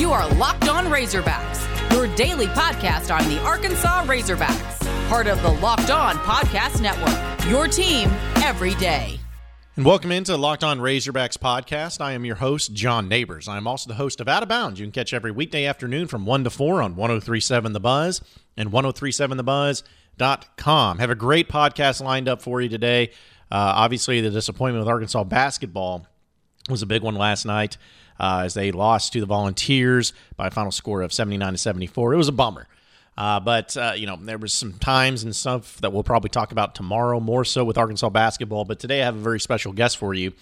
You 0.00 0.12
are 0.12 0.26
Locked 0.36 0.70
On 0.70 0.86
Razorbacks, 0.86 1.92
your 1.92 2.06
daily 2.16 2.46
podcast 2.46 3.14
on 3.14 3.28
the 3.28 3.38
Arkansas 3.42 4.06
Razorbacks, 4.06 5.08
part 5.10 5.26
of 5.26 5.42
the 5.42 5.50
Locked 5.50 5.90
On 5.90 6.16
Podcast 6.16 6.80
Network. 6.80 7.12
Your 7.50 7.68
team 7.68 8.08
every 8.36 8.74
day. 8.76 9.20
And 9.76 9.84
welcome 9.84 10.10
into 10.10 10.38
Locked 10.38 10.64
On 10.64 10.78
Razorbacks 10.78 11.36
podcast. 11.36 12.00
I 12.00 12.12
am 12.12 12.24
your 12.24 12.36
host, 12.36 12.72
John 12.72 13.10
Neighbors. 13.10 13.46
I 13.46 13.58
am 13.58 13.66
also 13.66 13.88
the 13.88 13.94
host 13.96 14.22
of 14.22 14.28
Out 14.28 14.42
of 14.42 14.48
Bounds. 14.48 14.80
You 14.80 14.86
can 14.86 14.92
catch 14.92 15.12
every 15.12 15.32
weekday 15.32 15.66
afternoon 15.66 16.06
from 16.06 16.24
1 16.24 16.44
to 16.44 16.50
4 16.50 16.80
on 16.80 16.96
1037 16.96 17.74
The 17.74 17.80
Buzz 17.80 18.22
and 18.56 18.72
1037thebuzz.com. 18.72 20.98
Have 20.98 21.10
a 21.10 21.14
great 21.14 21.50
podcast 21.50 22.02
lined 22.02 22.26
up 22.26 22.40
for 22.40 22.62
you 22.62 22.70
today. 22.70 23.10
Uh, 23.52 23.76
obviously, 23.76 24.22
the 24.22 24.30
disappointment 24.30 24.80
with 24.80 24.88
Arkansas 24.88 25.24
basketball 25.24 26.06
was 26.70 26.80
a 26.80 26.86
big 26.86 27.02
one 27.02 27.16
last 27.16 27.44
night 27.44 27.76
uh, 28.20 28.42
as 28.44 28.54
they 28.54 28.70
lost 28.70 29.14
to 29.14 29.20
the 29.20 29.26
Volunteers 29.26 30.12
by 30.36 30.48
a 30.48 30.50
final 30.50 30.70
score 30.70 31.00
of 31.00 31.12
79 31.12 31.52
to 31.52 31.58
74. 31.58 32.12
It 32.12 32.16
was 32.16 32.28
a 32.28 32.32
bummer. 32.32 32.68
Uh, 33.16 33.40
but 33.40 33.76
uh, 33.76 33.92
you 33.96 34.06
know 34.06 34.16
there 34.16 34.38
was 34.38 34.52
some 34.52 34.72
times 34.74 35.24
and 35.24 35.34
stuff 35.34 35.78
that 35.80 35.92
we'll 35.92 36.04
probably 36.04 36.30
talk 36.30 36.52
about 36.52 36.74
tomorrow, 36.74 37.18
more 37.18 37.44
so 37.44 37.64
with 37.64 37.76
Arkansas 37.76 38.08
basketball. 38.10 38.64
But 38.64 38.78
today 38.78 39.02
I 39.02 39.04
have 39.06 39.16
a 39.16 39.20
very 39.20 39.40
special 39.40 39.72
guest 39.72 39.98
for 39.98 40.14
you, 40.14 40.32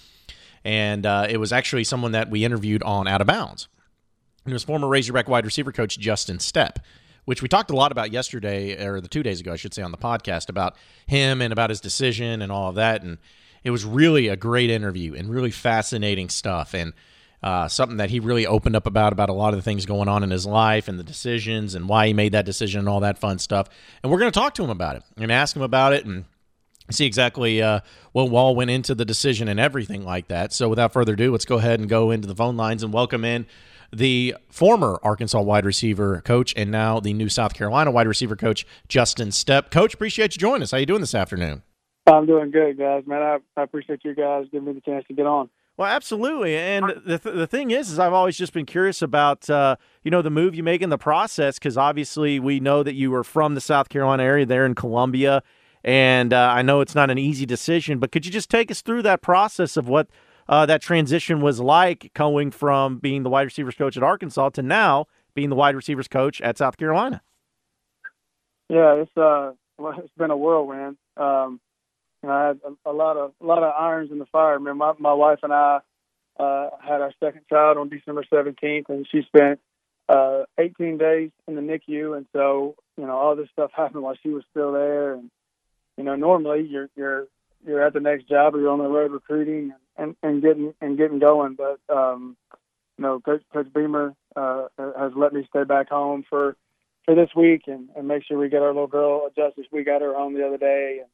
and 0.65 1.07
uh, 1.07 1.27
it 1.29 1.39
was 1.39 1.53
actually 1.53 1.85
someone 1.85 2.13
that 2.13 2.31
we 2.31 2.45
interviewed 2.45 2.83
on 2.83 3.09
Out 3.09 3.21
of 3.21 3.27
Bounds. 3.27 3.69
It 4.47 4.53
was 4.53 4.65
former 4.65 4.87
Razorback 4.87 5.29
wide 5.29 5.45
receiver 5.45 5.73
coach 5.73 5.99
Justin 5.99 6.39
Stepp, 6.39 6.77
which 7.25 7.43
we 7.43 7.49
talked 7.49 7.71
a 7.71 7.77
lot 7.77 7.91
about 7.91 8.13
yesterday 8.13 8.85
or 8.85 9.01
the 9.01 9.09
two 9.09 9.23
days 9.23 9.41
ago, 9.41 9.53
I 9.53 9.57
should 9.57 9.75
say, 9.75 9.83
on 9.83 9.91
the 9.91 9.99
podcast 9.99 10.49
about 10.49 10.77
him 11.07 11.43
and 11.43 11.53
about 11.53 11.71
his 11.71 11.81
decision 11.81 12.43
and 12.43 12.53
all 12.53 12.69
of 12.69 12.77
that. 12.77 13.03
And 13.03 13.19
it 13.65 13.71
was 13.71 13.85
really 13.85 14.29
a 14.29 14.37
great 14.37 14.71
interview 14.71 15.15
and 15.15 15.29
really 15.29 15.51
fascinating 15.51 16.29
stuff. 16.29 16.75
And 16.75 16.93
uh, 17.43 17.69
something 17.69 17.99
that 17.99 18.11
he 18.11 18.21
really 18.21 18.47
opened 18.47 18.77
up 18.77 18.87
about 18.87 19.13
about 19.13 19.29
a 19.29 19.33
lot 19.33 19.55
of 19.55 19.59
the 19.59 19.63
things 19.63 19.87
going 19.87 20.09
on 20.09 20.23
in 20.23 20.31
his 20.31 20.47
life 20.47 20.89
and 20.89 20.99
the 20.99 21.05
decisions 21.05 21.75
and 21.75 21.89
why 21.89 22.07
he 22.07 22.13
made 22.13 22.33
that 22.33 22.45
decision 22.45 22.81
and 22.81 22.89
all 22.89 23.01
that 23.01 23.19
fun 23.19 23.39
stuff. 23.39 23.69
And 24.03 24.11
we're 24.11 24.19
going 24.19 24.31
to 24.31 24.39
talk 24.39 24.55
to 24.55 24.65
him 24.65 24.71
about 24.71 24.97
it 24.97 25.03
and 25.17 25.31
ask 25.31 25.55
him 25.55 25.63
about 25.63 25.93
it 25.93 26.05
and 26.05 26.25
see 26.91 27.07
exactly 27.07 27.63
uh, 27.63 27.81
what 28.13 28.31
Wall 28.31 28.57
went 28.57 28.71
into 28.71 28.95
the 28.95 29.05
decision 29.05 29.49
and 29.49 29.61
everything 29.61 30.05
like 30.05 30.29
that. 30.29 30.53
So 30.53 30.69
without 30.69 30.93
further 30.93 31.13
ado, 31.13 31.31
let's 31.33 31.45
go 31.45 31.59
ahead 31.59 31.81
and 31.81 31.89
go 31.89 32.11
into 32.11 32.27
the 32.27 32.35
phone 32.35 32.57
lines 32.57 32.83
and 32.83 32.93
welcome 32.93 33.25
in 33.25 33.47
the 33.93 34.37
former 34.51 34.99
Arkansas 35.03 35.41
wide 35.41 35.65
receiver 35.65 36.21
coach 36.23 36.53
and 36.57 36.71
now 36.71 37.01
the 37.01 37.13
new 37.13 37.29
South 37.29 37.55
Carolina 37.55 37.91
wide 37.91 38.07
receiver 38.07 38.37
coach, 38.37 38.67
Justin 38.89 39.29
Stepp. 39.29 39.71
Coach, 39.71 39.95
appreciate 39.95 40.35
you 40.35 40.41
joining 40.41 40.63
us. 40.63 40.73
How 40.73 40.79
you 40.79 40.87
doing 40.87 41.01
this 41.01 41.15
afternoon? 41.15 41.63
I'm 42.07 42.27
doing 42.27 42.51
good, 42.51 42.79
guys. 42.79 43.05
Man, 43.07 43.23
I, 43.23 43.39
I 43.57 43.63
appreciate 43.63 44.01
you 44.05 44.15
guys 44.15 44.47
giving 44.51 44.69
me 44.69 44.73
the 44.73 44.81
chance 44.81 45.07
to 45.09 45.15
get 45.15 45.27
on. 45.27 45.51
Well, 45.79 45.89
absolutely. 45.89 46.57
And 46.57 46.93
the, 47.07 47.21
th- 47.21 47.37
the 47.37 47.47
thing 47.47 47.71
is, 47.71 47.89
is 47.89 48.01
I've 48.01 48.13
always 48.13 48.37
just 48.37 48.53
been 48.53 48.67
curious 48.67 49.01
about, 49.01 49.49
uh, 49.49 49.77
you 50.03 50.11
know, 50.11 50.23
the 50.23 50.31
move 50.31 50.57
you 50.57 50.65
make 50.65 50.83
in 50.83 50.91
the 50.91 50.99
process, 50.99 51.57
because 51.57 51.79
obviously 51.79 52.41
we 52.41 52.59
know 52.59 52.83
that 52.83 52.95
you 52.95 53.13
were 53.13 53.23
from 53.23 53.55
the 53.55 53.61
South 53.61 53.89
Carolina 53.89 54.25
area 54.25 54.45
there 54.45 54.67
in 54.67 54.75
Columbia. 54.75 55.41
And 55.85 56.33
uh, 56.33 56.51
I 56.53 56.63
know 56.63 56.81
it's 56.81 56.97
not 56.97 57.11
an 57.11 57.19
easy 57.19 57.47
decision, 57.47 58.01
but 58.01 58.11
could 58.11 58.27
you 58.27 58.33
just 58.33 58.51
take 58.51 58.73
us 58.73 58.83
through 58.83 59.03
that 59.03 59.23
process 59.23 59.77
of 59.77 59.89
what 59.89 60.09
uh, 60.49 60.67
that 60.67 60.83
transition 60.83 61.41
was 61.41 61.61
like 61.61 62.11
going 62.13 62.51
from 62.51 62.99
being 62.99 63.23
the 63.23 63.31
wide 63.31 63.43
receivers 63.43 63.77
coach 63.77 63.97
at 63.97 64.03
Arkansas 64.03 64.49
to 64.51 64.63
now 64.63 65.07
being 65.35 65.49
the 65.49 65.55
wide 65.55 65.77
receivers 65.77 66.09
coach 66.09 66.41
at 66.41 66.59
South 66.59 66.77
Carolina? 66.77 67.23
Yeah, 68.69 68.95
it's 68.95 69.17
uh, 69.17 69.53
well, 69.79 69.95
it's 69.99 70.13
been 70.17 70.33
a 70.33 70.37
whirlwind. 70.37 70.97
Um, 71.17 71.61
you 72.23 72.29
know, 72.29 72.35
I 72.35 72.47
had 72.49 72.61
a, 72.65 72.91
a 72.91 72.93
lot 72.93 73.17
of 73.17 73.33
a 73.41 73.47
lot 73.47 73.63
of 73.63 73.73
irons 73.79 74.11
in 74.11 74.19
the 74.19 74.27
fire. 74.27 74.55
I 74.55 74.59
mean, 74.59 74.77
my 74.77 74.93
my 74.99 75.13
wife 75.13 75.41
and 75.43 75.53
I 75.53 75.81
uh, 76.39 76.71
had 76.81 77.01
our 77.01 77.13
second 77.21 77.43
child 77.49 77.79
on 77.79 77.89
December 77.89 78.25
17th, 78.33 78.89
and 78.89 79.07
she 79.11 79.23
spent 79.23 79.61
uh, 80.09 80.45
18 80.59 80.99
days 80.99 81.31
in 81.47 81.55
the 81.55 81.61
NICU, 81.61 82.17
and 82.17 82.27
so 82.33 82.77
you 82.97 83.07
know 83.07 83.17
all 83.17 83.37
this 83.37 83.49
stuff 83.53 83.71
happened 83.77 84.03
while 84.03 84.17
she 84.23 84.31
was 84.31 84.45
still 84.51 84.73
there. 84.73 85.15
And 85.15 85.31
you 85.97 86.05
know, 86.05 86.17
normally 86.17 86.67
you're 86.69 86.89
you're 86.97 87.27
you're 87.67 87.83
at 87.83 87.93
the 87.93 88.01
next 88.01 88.29
job 88.29 88.55
or 88.55 88.61
you're 88.61 88.71
on 88.71 88.79
the 88.79 88.89
road 88.89 89.13
recruiting 89.13 89.73
and, 89.97 90.17
and 90.23 90.43
getting 90.43 90.75
and 90.81 90.97
getting 90.97 91.19
going, 91.19 91.57
but 91.57 91.81
um, 91.95 92.37
you 92.97 93.03
know, 93.03 93.21
Coach, 93.21 93.43
Coach 93.53 93.73
Beamer 93.73 94.15
uh, 94.37 94.67
has 94.79 95.13
let 95.17 95.33
me 95.33 95.47
stay 95.49 95.65
back 95.65 95.89
home 95.89 96.25
for 96.29 96.57
for 97.05 97.15
this 97.15 97.31
week 97.35 97.63
and, 97.67 97.89
and 97.97 98.07
make 98.07 98.25
sure 98.25 98.39
we 98.39 98.49
get 98.49 98.63
our 98.63 98.69
little 98.69 98.87
girl 98.87 99.27
adjusted. 99.27 99.67
We 99.73 99.83
got 99.83 100.03
her 100.03 100.15
home 100.15 100.35
the 100.35 100.47
other 100.47 100.59
day, 100.59 100.99
and 101.01 101.09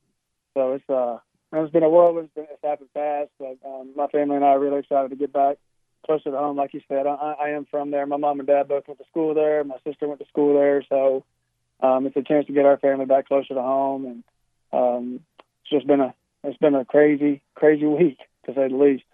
so 0.54 0.72
it's 0.72 0.88
uh 0.88 1.18
it's 1.52 1.72
been 1.72 1.82
a 1.82 1.88
whirlwind. 1.88 2.26
It's, 2.26 2.34
been, 2.34 2.46
it's 2.50 2.64
happened 2.64 2.88
fast, 2.92 3.30
but 3.38 3.58
um, 3.64 3.92
my 3.96 4.08
family 4.08 4.36
and 4.36 4.44
I 4.44 4.48
are 4.48 4.60
really 4.60 4.80
excited 4.80 5.10
to 5.10 5.16
get 5.16 5.32
back 5.32 5.58
closer 6.04 6.30
to 6.30 6.36
home. 6.36 6.56
Like 6.56 6.74
you 6.74 6.80
said, 6.88 7.06
I, 7.06 7.34
I 7.40 7.48
am 7.50 7.66
from 7.70 7.90
there. 7.90 8.06
My 8.06 8.16
mom 8.16 8.40
and 8.40 8.46
dad 8.46 8.68
both 8.68 8.88
went 8.88 8.98
to 8.98 9.06
school 9.06 9.34
there. 9.34 9.62
My 9.64 9.76
sister 9.86 10.08
went 10.08 10.20
to 10.20 10.26
school 10.26 10.54
there, 10.54 10.82
so 10.88 11.24
um, 11.80 12.06
it's 12.06 12.16
a 12.16 12.22
chance 12.22 12.46
to 12.46 12.52
get 12.52 12.64
our 12.64 12.78
family 12.78 13.06
back 13.06 13.28
closer 13.28 13.54
to 13.54 13.62
home. 13.62 14.04
And 14.04 14.24
um, 14.72 15.20
it's 15.62 15.70
just 15.70 15.86
been 15.86 16.00
a 16.00 16.14
it's 16.42 16.58
been 16.58 16.74
a 16.74 16.84
crazy 16.84 17.42
crazy 17.54 17.86
week 17.86 18.18
to 18.46 18.54
say 18.54 18.68
the 18.68 18.76
least. 18.76 19.04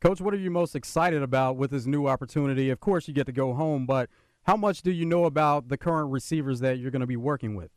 Coach, 0.00 0.20
what 0.20 0.32
are 0.32 0.38
you 0.38 0.50
most 0.50 0.76
excited 0.76 1.22
about 1.22 1.56
with 1.56 1.72
this 1.72 1.86
new 1.86 2.06
opportunity? 2.06 2.70
Of 2.70 2.78
course, 2.78 3.08
you 3.08 3.14
get 3.14 3.26
to 3.26 3.32
go 3.32 3.54
home, 3.54 3.84
but 3.84 4.08
how 4.44 4.56
much 4.56 4.82
do 4.82 4.92
you 4.92 5.04
know 5.04 5.24
about 5.24 5.68
the 5.68 5.76
current 5.76 6.12
receivers 6.12 6.60
that 6.60 6.78
you're 6.78 6.92
going 6.92 7.00
to 7.00 7.06
be 7.06 7.16
working 7.16 7.56
with? 7.56 7.70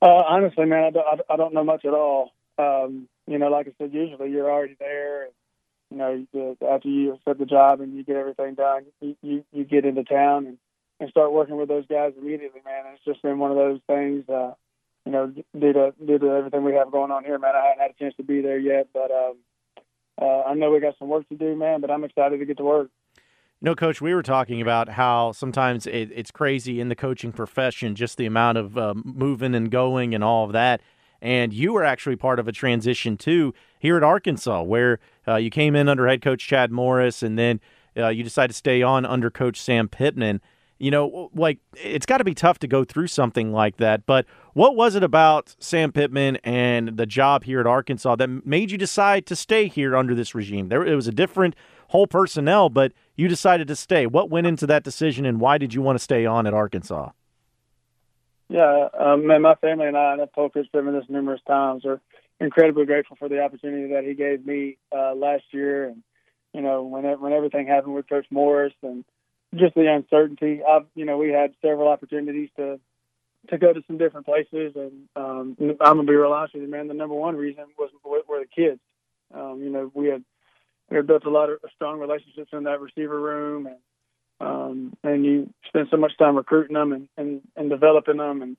Uh, 0.00 0.22
honestly, 0.28 0.64
man, 0.64 0.84
I 0.84 0.90
don't, 0.90 1.20
I 1.28 1.36
don't 1.36 1.54
know 1.54 1.64
much 1.64 1.84
at 1.84 1.92
all. 1.92 2.32
Um, 2.58 3.08
you 3.26 3.38
know, 3.38 3.48
like 3.48 3.66
I 3.68 3.72
said, 3.78 3.92
usually 3.92 4.30
you're 4.30 4.50
already 4.50 4.76
there. 4.78 5.24
And, 5.24 5.32
you 5.90 5.96
know, 5.96 6.56
after 6.68 6.88
you 6.88 7.14
accept 7.14 7.38
the 7.38 7.46
job 7.46 7.80
and 7.80 7.96
you 7.96 8.04
get 8.04 8.16
everything 8.16 8.54
done, 8.54 8.84
you, 9.00 9.16
you, 9.22 9.44
you 9.52 9.64
get 9.64 9.84
into 9.84 10.04
town 10.04 10.46
and, 10.46 10.58
and 11.00 11.10
start 11.10 11.32
working 11.32 11.56
with 11.56 11.68
those 11.68 11.86
guys 11.86 12.12
immediately, 12.20 12.60
man. 12.64 12.84
It's 12.94 13.04
just 13.04 13.22
been 13.22 13.38
one 13.38 13.50
of 13.50 13.56
those 13.56 13.80
things, 13.86 14.28
uh, 14.28 14.52
you 15.04 15.12
know, 15.12 15.32
due 15.58 15.72
to, 15.72 15.94
due 16.04 16.18
to 16.18 16.30
everything 16.30 16.64
we 16.64 16.74
have 16.74 16.92
going 16.92 17.10
on 17.10 17.24
here, 17.24 17.38
man. 17.38 17.54
I 17.56 17.68
haven't 17.68 17.82
had 17.82 17.90
a 17.90 17.94
chance 17.94 18.14
to 18.16 18.22
be 18.22 18.40
there 18.40 18.58
yet, 18.58 18.88
but 18.92 19.10
um, 19.10 19.36
uh, 20.20 20.42
I 20.42 20.54
know 20.54 20.70
we 20.70 20.80
got 20.80 20.98
some 20.98 21.08
work 21.08 21.28
to 21.30 21.36
do, 21.36 21.56
man, 21.56 21.80
but 21.80 21.90
I'm 21.90 22.04
excited 22.04 22.38
to 22.38 22.44
get 22.44 22.58
to 22.58 22.64
work. 22.64 22.90
You 23.60 23.66
know, 23.66 23.74
Coach, 23.74 24.00
we 24.00 24.14
were 24.14 24.22
talking 24.22 24.62
about 24.62 24.88
how 24.88 25.32
sometimes 25.32 25.84
it, 25.88 26.12
it's 26.14 26.30
crazy 26.30 26.80
in 26.80 26.88
the 26.88 26.94
coaching 26.94 27.32
profession, 27.32 27.96
just 27.96 28.16
the 28.16 28.26
amount 28.26 28.56
of 28.56 28.78
uh, 28.78 28.94
moving 29.04 29.52
and 29.52 29.68
going 29.68 30.14
and 30.14 30.22
all 30.22 30.44
of 30.44 30.52
that. 30.52 30.80
And 31.20 31.52
you 31.52 31.72
were 31.72 31.82
actually 31.82 32.14
part 32.14 32.38
of 32.38 32.46
a 32.46 32.52
transition 32.52 33.16
too 33.16 33.52
here 33.80 33.96
at 33.96 34.04
Arkansas, 34.04 34.62
where 34.62 35.00
uh, 35.26 35.36
you 35.36 35.50
came 35.50 35.74
in 35.74 35.88
under 35.88 36.06
head 36.06 36.22
coach 36.22 36.46
Chad 36.46 36.70
Morris, 36.70 37.20
and 37.20 37.36
then 37.36 37.58
uh, 37.96 38.10
you 38.10 38.22
decided 38.22 38.52
to 38.52 38.56
stay 38.56 38.80
on 38.80 39.04
under 39.04 39.28
coach 39.28 39.60
Sam 39.60 39.88
Pittman. 39.88 40.40
You 40.78 40.92
know, 40.92 41.28
like 41.34 41.58
it's 41.74 42.06
got 42.06 42.18
to 42.18 42.24
be 42.24 42.34
tough 42.34 42.60
to 42.60 42.68
go 42.68 42.84
through 42.84 43.08
something 43.08 43.52
like 43.52 43.78
that. 43.78 44.06
But 44.06 44.26
what 44.52 44.76
was 44.76 44.94
it 44.94 45.02
about 45.02 45.56
Sam 45.58 45.90
Pittman 45.90 46.36
and 46.44 46.96
the 46.96 47.06
job 47.06 47.42
here 47.42 47.58
at 47.58 47.66
Arkansas 47.66 48.14
that 48.14 48.46
made 48.46 48.70
you 48.70 48.78
decide 48.78 49.26
to 49.26 49.34
stay 49.34 49.66
here 49.66 49.96
under 49.96 50.14
this 50.14 50.36
regime? 50.36 50.68
There, 50.68 50.86
it 50.86 50.94
was 50.94 51.08
a 51.08 51.12
different 51.12 51.56
whole 51.88 52.06
personnel, 52.06 52.68
but 52.68 52.92
you 53.16 53.28
decided 53.28 53.68
to 53.68 53.76
stay. 53.76 54.06
What 54.06 54.30
went 54.30 54.46
into 54.46 54.66
that 54.66 54.84
decision, 54.84 55.26
and 55.26 55.40
why 55.40 55.58
did 55.58 55.74
you 55.74 55.82
want 55.82 55.98
to 55.98 56.02
stay 56.02 56.24
on 56.24 56.46
at 56.46 56.54
Arkansas? 56.54 57.10
Yeah, 58.48 58.88
um, 58.98 59.26
man, 59.26 59.42
my 59.42 59.56
family 59.56 59.86
and 59.86 59.96
I, 59.96 60.12
and 60.12 60.22
I've 60.22 60.32
told 60.32 60.54
Coach 60.54 60.68
Pittman 60.72 60.94
this 60.94 61.04
numerous 61.08 61.40
times, 61.46 61.84
are 61.84 62.00
incredibly 62.40 62.86
grateful 62.86 63.16
for 63.16 63.28
the 63.28 63.42
opportunity 63.42 63.92
that 63.92 64.04
he 64.04 64.14
gave 64.14 64.46
me 64.46 64.78
uh, 64.96 65.14
last 65.14 65.44
year. 65.50 65.88
And, 65.88 66.02
you 66.54 66.62
know, 66.62 66.82
when, 66.84 67.04
it, 67.04 67.20
when 67.20 67.32
everything 67.32 67.66
happened 67.66 67.94
with 67.94 68.08
Coach 68.08 68.26
Morris 68.30 68.72
and 68.82 69.04
just 69.54 69.74
the 69.74 69.92
uncertainty, 69.92 70.60
I've, 70.66 70.86
you 70.94 71.04
know, 71.04 71.18
we 71.18 71.30
had 71.30 71.52
several 71.60 71.88
opportunities 71.88 72.50
to 72.56 72.80
to 73.50 73.56
go 73.56 73.72
to 73.72 73.80
some 73.86 73.98
different 73.98 74.26
places. 74.26 74.72
And 74.74 75.08
um, 75.16 75.56
I'm 75.80 75.94
going 75.94 76.06
to 76.06 76.10
be 76.10 76.16
real 76.16 76.32
honest 76.32 76.54
with 76.54 76.64
you, 76.64 76.70
man, 76.70 76.88
the 76.88 76.94
number 76.94 77.14
one 77.14 77.36
reason 77.36 77.64
was 77.78 77.90
were 78.04 78.40
the 78.40 78.46
kids. 78.46 78.80
Um, 79.32 79.60
you 79.62 79.70
know, 79.70 79.90
we 79.94 80.08
had 80.08 80.24
we 80.90 81.02
built 81.02 81.24
a 81.24 81.30
lot 81.30 81.50
of 81.50 81.58
strong 81.74 81.98
relationships 81.98 82.50
in 82.52 82.64
that 82.64 82.80
receiver 82.80 83.20
room, 83.20 83.66
and 83.66 83.76
um, 84.40 84.96
and 85.02 85.24
you 85.24 85.52
spend 85.66 85.88
so 85.90 85.96
much 85.96 86.16
time 86.16 86.36
recruiting 86.36 86.74
them 86.74 86.92
and, 86.92 87.08
and 87.16 87.42
and 87.56 87.70
developing 87.70 88.18
them, 88.18 88.42
and 88.42 88.56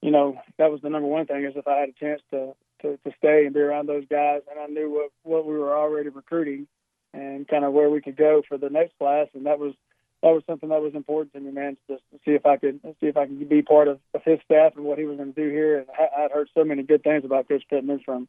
you 0.00 0.10
know 0.10 0.40
that 0.58 0.70
was 0.70 0.80
the 0.82 0.90
number 0.90 1.08
one 1.08 1.26
thing 1.26 1.44
is 1.44 1.54
if 1.56 1.68
I 1.68 1.78
had 1.78 1.88
a 1.90 1.92
chance 1.92 2.22
to 2.30 2.54
to, 2.82 2.96
to 2.96 3.12
stay 3.18 3.44
and 3.44 3.54
be 3.54 3.60
around 3.60 3.88
those 3.88 4.04
guys, 4.10 4.42
and 4.50 4.58
I 4.58 4.66
knew 4.66 4.90
what 4.90 5.10
what 5.22 5.46
we 5.46 5.54
were 5.54 5.76
already 5.76 6.08
recruiting, 6.08 6.66
and 7.12 7.46
kind 7.46 7.64
of 7.64 7.72
where 7.72 7.90
we 7.90 8.00
could 8.00 8.16
go 8.16 8.42
for 8.48 8.58
the 8.58 8.70
next 8.70 8.98
class, 8.98 9.28
and 9.34 9.46
that 9.46 9.58
was 9.58 9.74
that 10.22 10.30
was 10.30 10.42
something 10.48 10.70
that 10.70 10.82
was 10.82 10.94
important 10.94 11.32
to 11.34 11.40
me, 11.40 11.52
man. 11.52 11.76
Just 11.88 12.02
to 12.12 12.18
see 12.24 12.32
if 12.32 12.44
I 12.44 12.56
could 12.56 12.80
see 12.82 13.06
if 13.06 13.16
I 13.16 13.26
could 13.26 13.48
be 13.48 13.62
part 13.62 13.88
of, 13.88 14.00
of 14.14 14.22
his 14.24 14.40
staff 14.44 14.72
and 14.76 14.84
what 14.84 14.98
he 14.98 15.04
was 15.04 15.16
going 15.16 15.32
to 15.32 15.40
do 15.40 15.48
here. 15.48 15.78
And 15.78 15.86
I, 15.96 16.24
I'd 16.24 16.32
heard 16.32 16.48
so 16.54 16.64
many 16.64 16.82
good 16.82 17.04
things 17.04 17.24
about 17.24 17.48
Coach 17.48 17.64
Pittman 17.70 18.00
from 18.04 18.28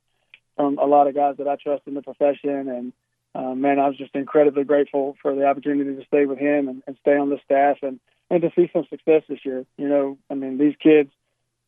from 0.56 0.77
a 0.77 0.85
lot 0.85 1.07
of 1.07 1.15
guys 1.15 1.35
that 1.38 1.47
I 1.47 1.56
trust 1.56 1.83
in 1.88 1.94
the 1.94 2.01
profession, 2.01 2.69
and 2.69 2.94
uh, 3.35 3.53
man, 3.55 3.79
I 3.79 3.87
was 3.87 3.97
just 3.97 4.15
incredibly 4.15 4.63
grateful 4.63 5.15
for 5.21 5.35
the 5.35 5.45
opportunity 5.45 5.95
to 5.95 6.05
stay 6.05 6.25
with 6.25 6.39
him 6.39 6.67
and, 6.67 6.83
and 6.87 6.97
stay 7.01 7.15
on 7.15 7.29
the 7.29 7.39
staff 7.45 7.77
and, 7.81 7.99
and 8.29 8.41
to 8.41 8.51
see 8.55 8.69
some 8.73 8.85
success 8.89 9.23
this 9.29 9.45
year. 9.45 9.65
You 9.77 9.87
know, 9.87 10.17
I 10.29 10.33
mean, 10.33 10.57
these 10.57 10.75
kids 10.81 11.11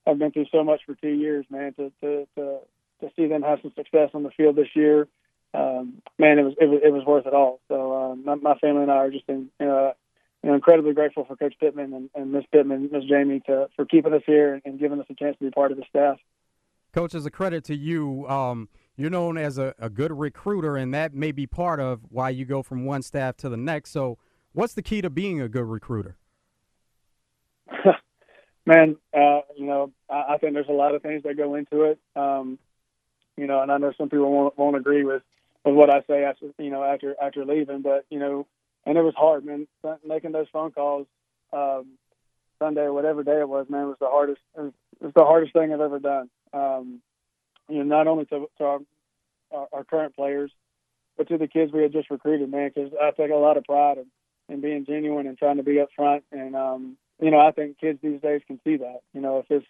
have 0.07 0.17
been 0.17 0.31
through 0.31 0.47
so 0.51 0.63
much 0.63 0.81
for 0.85 0.95
two 0.95 1.09
years, 1.09 1.45
man. 1.49 1.73
To 1.73 1.91
to 2.01 2.27
to, 2.35 2.59
to 3.01 3.11
see 3.15 3.27
them 3.27 3.43
have 3.43 3.59
some 3.61 3.73
success 3.75 4.09
on 4.13 4.23
the 4.23 4.31
field 4.31 4.55
this 4.55 4.75
year, 4.75 5.07
um, 5.53 6.01
man, 6.17 6.39
it 6.39 6.43
was, 6.43 6.53
it 6.59 6.65
was 6.65 6.79
it 6.83 6.93
was 6.93 7.05
worth 7.05 7.25
it 7.25 7.33
all. 7.33 7.59
So 7.67 7.93
uh, 7.93 8.15
my, 8.15 8.35
my 8.35 8.55
family 8.55 8.83
and 8.83 8.91
I 8.91 8.95
are 8.95 9.11
just 9.11 9.25
in, 9.27 9.49
uh, 9.59 9.91
you 10.43 10.49
know, 10.49 10.55
incredibly 10.55 10.93
grateful 10.93 11.25
for 11.25 11.35
Coach 11.35 11.55
Pittman 11.59 11.93
and, 11.93 12.09
and 12.15 12.31
Miss 12.31 12.45
Pittman, 12.51 12.89
Miss 12.91 13.03
Jamie, 13.05 13.41
to 13.47 13.69
for 13.75 13.85
keeping 13.85 14.13
us 14.13 14.23
here 14.25 14.53
and, 14.53 14.61
and 14.65 14.79
giving 14.79 14.99
us 14.99 15.05
a 15.09 15.13
chance 15.13 15.37
to 15.37 15.45
be 15.45 15.51
part 15.51 15.71
of 15.71 15.77
the 15.77 15.83
staff. 15.89 16.17
Coach, 16.93 17.15
as 17.15 17.25
a 17.25 17.31
credit 17.31 17.63
to 17.65 17.75
you, 17.75 18.27
um, 18.27 18.67
you're 19.01 19.09
known 19.09 19.37
as 19.37 19.57
a, 19.57 19.73
a 19.79 19.89
good 19.89 20.17
recruiter, 20.17 20.77
and 20.77 20.93
that 20.93 21.13
may 21.13 21.31
be 21.31 21.47
part 21.47 21.79
of 21.79 22.01
why 22.09 22.29
you 22.29 22.45
go 22.45 22.61
from 22.63 22.85
one 22.85 23.01
staff 23.01 23.37
to 23.37 23.49
the 23.49 23.57
next. 23.57 23.91
So, 23.91 24.17
what's 24.53 24.73
the 24.73 24.81
key 24.81 25.01
to 25.01 25.09
being 25.09 25.41
a 25.41 25.49
good 25.49 25.65
recruiter? 25.65 26.17
Man, 28.65 28.97
uh, 29.13 29.41
you 29.57 29.65
know, 29.65 29.91
I, 30.09 30.33
I 30.33 30.37
think 30.37 30.53
there's 30.53 30.69
a 30.69 30.73
lot 30.73 30.93
of 30.93 31.01
things 31.01 31.23
that 31.23 31.35
go 31.35 31.55
into 31.55 31.83
it. 31.83 31.99
Um, 32.15 32.59
you 33.37 33.47
know, 33.47 33.61
and 33.61 33.71
I 33.71 33.77
know 33.77 33.91
some 33.97 34.09
people 34.09 34.31
won't, 34.31 34.57
won't 34.57 34.75
agree 34.75 35.03
with 35.03 35.23
with 35.65 35.75
what 35.75 35.89
I 35.89 36.01
say 36.07 36.23
after 36.23 36.47
you 36.59 36.69
know 36.69 36.83
after 36.83 37.15
after 37.21 37.45
leaving, 37.45 37.81
but 37.81 38.05
you 38.09 38.19
know, 38.19 38.47
and 38.85 38.97
it 38.97 39.01
was 39.01 39.13
hard, 39.15 39.45
man. 39.45 39.67
Making 40.05 40.31
those 40.31 40.47
phone 40.51 40.71
calls 40.71 41.07
um, 41.53 41.97
Sunday 42.59 42.81
or 42.81 42.93
whatever 42.93 43.23
day 43.23 43.39
it 43.39 43.49
was, 43.49 43.67
man, 43.69 43.87
was 43.87 43.97
the 43.99 44.07
hardest. 44.07 44.41
It 44.57 44.61
was, 44.61 44.73
it 44.99 45.05
was 45.05 45.13
the 45.15 45.23
hardest 45.23 45.53
thing 45.53 45.73
I've 45.73 45.81
ever 45.81 45.99
done. 45.99 46.29
Um, 46.53 47.01
you 47.69 47.77
know, 47.77 47.83
not 47.83 48.07
only 48.07 48.25
to, 48.25 48.47
to 48.57 48.63
our, 48.63 48.79
our, 49.53 49.67
our 49.73 49.83
current 49.83 50.15
players, 50.15 50.51
but 51.17 51.27
to 51.29 51.37
the 51.37 51.47
kids 51.47 51.71
we 51.71 51.81
had 51.81 51.91
just 51.91 52.09
recruited, 52.09 52.49
man. 52.49 52.71
Because 52.73 52.91
I 53.01 53.11
take 53.11 53.31
a 53.31 53.35
lot 53.35 53.57
of 53.57 53.63
pride 53.63 53.97
in, 53.97 54.05
in 54.53 54.61
being 54.61 54.85
genuine 54.85 55.27
and 55.27 55.37
trying 55.37 55.57
to 55.57 55.63
be 55.63 55.79
upfront. 55.79 56.21
And 56.31 56.55
um, 56.55 56.97
you 57.19 57.31
know, 57.31 57.39
I 57.39 57.51
think 57.51 57.79
kids 57.79 57.99
these 58.01 58.21
days 58.21 58.41
can 58.47 58.59
see 58.63 58.77
that. 58.77 59.01
You 59.13 59.21
know, 59.21 59.39
if 59.39 59.45
it's 59.49 59.65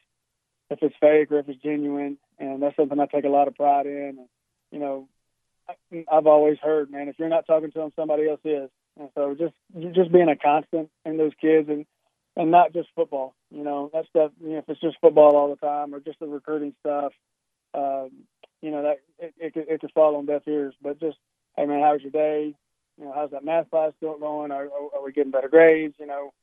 if 0.70 0.80
it's 0.82 0.96
fake 1.00 1.32
or 1.32 1.40
if 1.40 1.50
it's 1.50 1.62
genuine, 1.62 2.18
and 2.40 2.62
that's 2.62 2.76
something 2.76 3.00
I 3.00 3.06
take 3.06 3.26
a 3.26 3.30
lot 3.30 3.48
of 3.48 3.56
pride 3.56 3.86
in. 3.86 4.16
And, 4.20 4.28
you 4.72 4.80
know, 4.80 5.08
I've 6.12 6.28
always 6.28 6.58
heard, 6.62 6.90
man, 6.90 7.10
if 7.10 7.20
you're 7.20 7.30
not 7.30 7.46
talking 7.46 7.72
to 7.72 7.80
them, 7.80 7.92
somebody 7.96 8.28
else 8.28 8.40
is. 8.46 8.70
And 9.00 9.10
so 9.16 9.36
just 9.36 9.54
just 9.94 10.12
being 10.12 10.30
a 10.30 10.36
constant 10.36 10.90
in 11.06 11.18
those 11.18 11.34
kids 11.40 11.70
and 11.70 11.86
and 12.36 12.52
not 12.52 12.74
just 12.74 12.90
football. 12.96 13.36
You 13.50 13.64
know, 13.64 13.90
that 13.94 14.06
stuff. 14.10 14.32
You 14.42 14.54
know, 14.54 14.58
if 14.60 14.70
it's 14.70 14.82
just 14.82 14.98
football 15.02 15.36
all 15.36 15.50
the 15.50 15.56
time 15.56 15.94
or 15.94 16.00
just 16.00 16.20
the 16.20 16.28
recruiting 16.28 16.74
stuff, 16.80 17.14
um, 17.74 18.12
you 18.62 18.72
know 18.72 18.84
that 18.84 18.98
it, 19.20 19.34
it, 19.38 19.54
could, 19.54 19.66
it 19.68 19.82
could 19.82 19.92
fall 19.92 20.16
on 20.16 20.26
deaf 20.26 20.44
ears. 20.48 20.74
But 20.82 21.00
just, 21.00 21.18
hey 21.58 21.66
man, 21.66 21.82
how's 21.82 22.02
your 22.02 22.12
day? 22.12 22.56
You 22.98 23.06
know, 23.06 23.14
how's 23.16 23.32
that 23.32 23.46
math 23.46 23.70
class 23.70 23.94
still 23.98 24.18
going? 24.18 24.52
Are, 24.52 24.66
are 24.66 25.04
we 25.04 25.12
getting 25.12 25.32
better 25.32 25.50
grades? 25.50 25.96
You 26.00 26.08
know, 26.08 26.34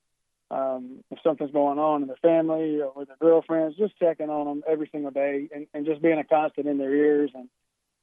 um, 0.51 1.05
if 1.11 1.19
something's 1.23 1.53
going 1.53 1.79
on 1.79 2.03
in 2.03 2.09
their 2.09 2.17
family 2.17 2.81
or 2.81 2.93
with 2.95 3.09
their 3.09 3.17
girlfriends, 3.21 3.77
just 3.77 3.99
checking 3.99 4.31
on 4.31 4.47
them 4.47 4.63
every 4.69 4.89
single 4.91 5.11
day 5.11 5.49
and, 5.55 5.67
and 5.75 5.87
just 5.87 6.03
being 6.03 6.19
a 6.19 6.25
constant 6.25 6.67
in 6.67 6.79
their 6.79 6.95
ears. 6.95 7.31
And 7.35 7.49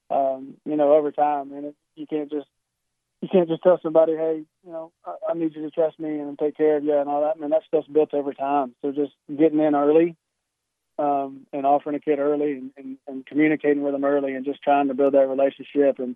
um, 0.09 0.53
you 0.65 0.75
know, 0.75 0.93
over 0.93 1.11
time, 1.11 1.51
and 1.51 1.65
it, 1.65 1.75
you 1.95 2.05
can't 2.07 2.31
just 2.31 2.47
you 3.21 3.29
can't 3.31 3.49
just 3.49 3.63
tell 3.63 3.79
somebody, 3.81 4.13
hey, 4.13 4.43
you 4.65 4.71
know, 4.71 4.91
I, 5.05 5.15
I 5.31 5.33
need 5.33 5.55
you 5.55 5.63
to 5.63 5.71
trust 5.71 5.99
me 5.99 6.19
and 6.19 6.37
take 6.37 6.55
care 6.55 6.77
of 6.77 6.83
you 6.83 6.97
and 6.97 7.09
all 7.09 7.21
that. 7.21 7.35
I 7.37 7.39
mean, 7.39 7.49
that 7.49 7.63
stuff's 7.67 7.87
built 7.87 8.13
over 8.13 8.33
time. 8.33 8.75
So 8.81 8.91
just 8.91 9.13
getting 9.27 9.59
in 9.59 9.73
early 9.73 10.15
um, 10.97 11.45
and 11.51 11.65
offering 11.65 11.95
a 11.95 11.99
kid 11.99 12.19
early 12.19 12.53
and, 12.53 12.71
and, 12.77 12.97
and 13.07 13.25
communicating 13.25 13.83
with 13.83 13.93
them 13.93 14.05
early 14.05 14.33
and 14.33 14.45
just 14.45 14.61
trying 14.61 14.87
to 14.87 14.93
build 14.93 15.13
that 15.13 15.27
relationship 15.27 15.99
and 15.99 16.15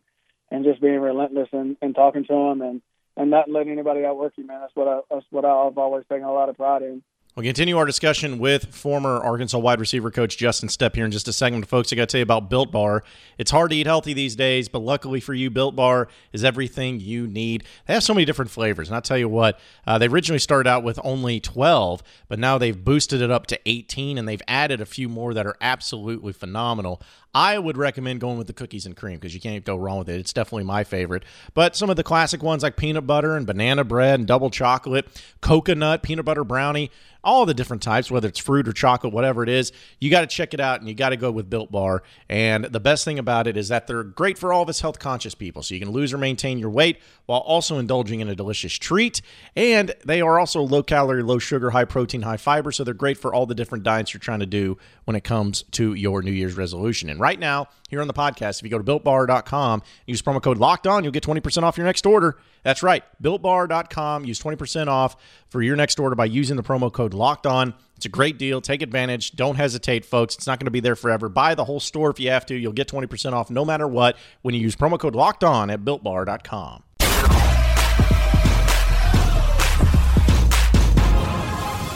and 0.52 0.66
just 0.66 0.82
being 0.82 1.00
relentless 1.00 1.50
and, 1.52 1.78
and 1.82 1.94
talking 1.94 2.26
to 2.26 2.34
them 2.34 2.62
and 2.62 2.82
and 3.18 3.30
not 3.30 3.50
letting 3.50 3.72
anybody 3.72 4.06
outwork 4.06 4.34
you, 4.38 4.48
man. 4.48 4.62
That's 4.62 4.76
what 4.76 4.88
I 4.88 5.00
that's 5.10 5.26
what 5.30 5.46
I've 5.46 5.78
always 5.78 6.06
taken 6.10 6.26
a 6.26 6.34
lot 6.34 6.50
of 6.50 6.58
pride 6.58 6.82
in. 6.82 7.04
We'll 7.36 7.46
continue 7.46 7.78
our 7.78 7.86
discussion 7.86 8.40
with 8.40 8.74
former 8.74 9.18
Arkansas 9.18 9.60
wide 9.60 9.80
receiver 9.80 10.10
coach 10.10 10.36
Justin 10.36 10.68
Stepp 10.68 10.96
here 10.96 11.06
in 11.06 11.12
just 11.12 11.28
a 11.28 11.32
second. 11.32 11.68
Folks, 11.68 11.94
I 11.94 11.96
got 11.96 12.10
to 12.10 12.12
tell 12.14 12.20
you 12.20 12.24
about 12.24 12.50
Built 12.50 12.72
Bar. 12.72 13.04
It's 13.38 13.52
hard 13.52 13.70
to 13.70 13.78
eat 13.78 13.86
healthy 13.86 14.14
these 14.14 14.36
days, 14.36 14.68
but 14.68 14.80
luckily 14.80 15.20
for 15.20 15.36
you, 15.36 15.52
Built 15.52 15.76
Bar 15.76 16.08
is 16.34 16.44
everything 16.44 17.00
you 17.00 17.28
need. 17.28 17.66
They 17.86 17.94
have 17.94 18.04
so 18.04 18.16
many 18.16 18.26
different 18.26 18.50
flavors. 18.50 18.90
And 18.90 18.96
I'll 18.96 19.02
tell 19.04 19.18
you 19.18 19.30
what, 19.30 19.60
uh, 19.86 20.00
they 20.00 20.08
originally 20.08 20.40
started 20.40 20.68
out 20.68 20.84
with 20.84 21.00
only 21.04 21.40
12, 21.40 22.02
but 22.28 22.40
now 22.40 22.58
they've 22.58 22.84
boosted 22.84 23.22
it 23.22 23.30
up 23.30 23.46
to 23.48 23.60
18, 23.64 24.18
and 24.18 24.28
they've 24.28 24.42
added 24.48 24.82
a 24.82 24.86
few 24.86 25.08
more 25.08 25.36
that 25.36 25.46
are 25.46 25.56
absolutely 25.62 26.34
phenomenal. 26.34 27.00
I 27.34 27.60
would 27.60 27.78
recommend 27.78 28.22
going 28.22 28.38
with 28.38 28.48
the 28.48 28.54
cookies 28.54 28.86
and 28.86 28.96
cream 28.96 29.16
because 29.16 29.34
you 29.36 29.40
can't 29.40 29.64
go 29.64 29.76
wrong 29.76 30.00
with 30.00 30.10
it. 30.10 30.20
It's 30.20 30.34
definitely 30.34 30.64
my 30.64 30.84
favorite. 30.84 31.24
But 31.54 31.76
some 31.76 31.90
of 31.90 31.96
the 31.96 32.04
classic 32.04 32.42
ones 32.42 32.64
like 32.64 32.76
peanut 32.76 33.06
butter 33.06 33.36
and 33.36 33.46
banana 33.46 33.84
bread 33.84 34.20
and 34.20 34.28
double 34.28 34.50
chocolate, 34.50 35.08
coconut, 35.42 36.02
peanut 36.02 36.26
butter 36.26 36.44
brownie, 36.44 36.90
all 37.24 37.46
the 37.46 37.54
different 37.54 37.84
types, 37.84 38.10
whether 38.10 38.28
it's 38.28 38.40
fruit 38.40 38.68
or 38.68 38.74
chocolate, 38.74 39.14
whatever 39.14 39.44
it 39.44 39.50
is, 39.50 39.72
you 40.00 40.10
got 40.10 40.22
to 40.22 40.28
check 40.28 40.54
it 40.54 40.60
out 40.60 40.80
and 40.80 40.88
you 40.88 40.96
got 40.96 41.10
to 41.10 41.18
go 41.18 41.32
with 41.32 41.50
Built 41.50 41.72
Bar. 41.72 42.02
And 42.30 42.66
the 42.66 42.80
best 42.80 43.04
thing 43.04 43.20
about 43.20 43.46
it 43.46 43.58
is 43.58 43.68
that 43.68 43.88
they're 43.88 44.04
great 44.04 44.38
for 44.38 44.54
all 44.54 44.64
of 44.64 44.70
us 44.70 44.80
health 44.80 45.00
conscious 45.00 45.36
people. 45.36 45.62
So 45.62 45.74
you 45.74 45.82
can 45.82 45.92
lose 45.92 46.14
or 46.14 46.18
maintain 46.18 46.60
your 46.60 46.70
weight 46.70 46.98
while 47.26 47.42
also 47.42 47.78
indulging 47.78 48.22
in 48.22 48.30
a 48.30 48.36
delicious 48.36 48.74
treat. 48.74 49.22
And 49.56 49.94
they 50.06 50.22
are 50.22 50.40
also 50.40 50.62
low 50.62 50.82
calorie, 50.82 51.24
low 51.24 51.40
sugar, 51.40 51.72
high 51.72 51.86
protein, 51.86 52.22
high 52.22 52.38
fiber. 52.38 52.72
So 52.72 52.84
they're 52.84 52.94
great 52.94 53.18
for 53.18 53.34
all 53.34 53.46
the 53.46 53.56
different 53.56 53.84
diets 53.84 54.14
you're 54.14 54.20
trying 54.20 54.40
to 54.40 54.46
do 54.46 54.78
when 55.04 55.16
it 55.16 55.24
comes 55.24 55.64
to 55.72 55.94
your 55.94 56.22
New 56.22 56.32
Year's 56.32 56.56
resolution. 56.56 57.10
And 57.10 57.19
right 57.20 57.40
now, 57.40 57.68
here 57.90 58.02
on 58.02 58.08
the 58.08 58.14
podcast, 58.14 58.60
if 58.60 58.64
you 58.64 58.70
go 58.70 58.78
to 58.78 58.84
builtbar.com, 58.84 59.82
use 60.06 60.22
promo 60.22 60.42
code 60.42 60.58
locked 60.58 60.88
on, 60.88 61.04
you'll 61.04 61.14
get 61.14 61.24
20% 61.24 61.64
off 61.64 61.78
your 61.78 61.86
next 61.86 62.06
order. 62.06 62.38
That's 62.64 62.84
right, 62.84 63.04
builtbar.com. 63.22 64.26
Use 64.26 64.40
20% 64.40 64.88
off 64.88 65.16
for 65.50 65.62
your 65.62 65.76
next 65.76 66.00
order 66.00 66.16
by 66.16 66.26
using 66.26 66.56
the 66.58 66.64
promo 66.64 66.92
code 66.92 67.14
locked 67.14 67.46
on. 67.48 67.74
It's 67.96 68.06
a 68.06 68.10
great 68.10 68.38
deal. 68.38 68.62
Take 68.62 68.82
advantage. 68.82 69.32
Don't 69.32 69.56
hesitate, 69.56 70.06
folks. 70.06 70.36
It's 70.36 70.48
not 70.48 70.60
going 70.60 70.66
to 70.66 70.72
be 70.72 70.80
there 70.80 70.96
forever. 70.96 71.28
Buy 71.28 71.56
the 71.56 71.66
whole 71.66 71.80
store 71.80 72.10
if 72.10 72.20
you 72.20 72.32
have 72.32 72.46
to. 72.46 72.56
You'll 72.56 72.72
get 72.72 72.88
20% 72.88 73.34
off 73.34 73.50
no 73.50 73.66
matter 73.66 73.88
what 73.88 74.18
when 74.42 74.56
you 74.56 74.62
use 74.62 74.76
promo 74.76 74.98
code 74.98 75.16
locked 75.16 75.44
on 75.44 75.70
at 75.70 75.82
builtbar.com. 75.82 76.84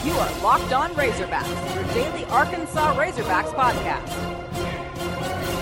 You 0.04 0.12
are 0.12 0.42
Locked 0.42 0.74
On 0.74 0.90
Razorbacks, 0.96 1.76
your 1.76 1.84
daily 1.94 2.26
Arkansas 2.26 2.94
Razorbacks 2.96 3.54
podcast. 3.54 4.32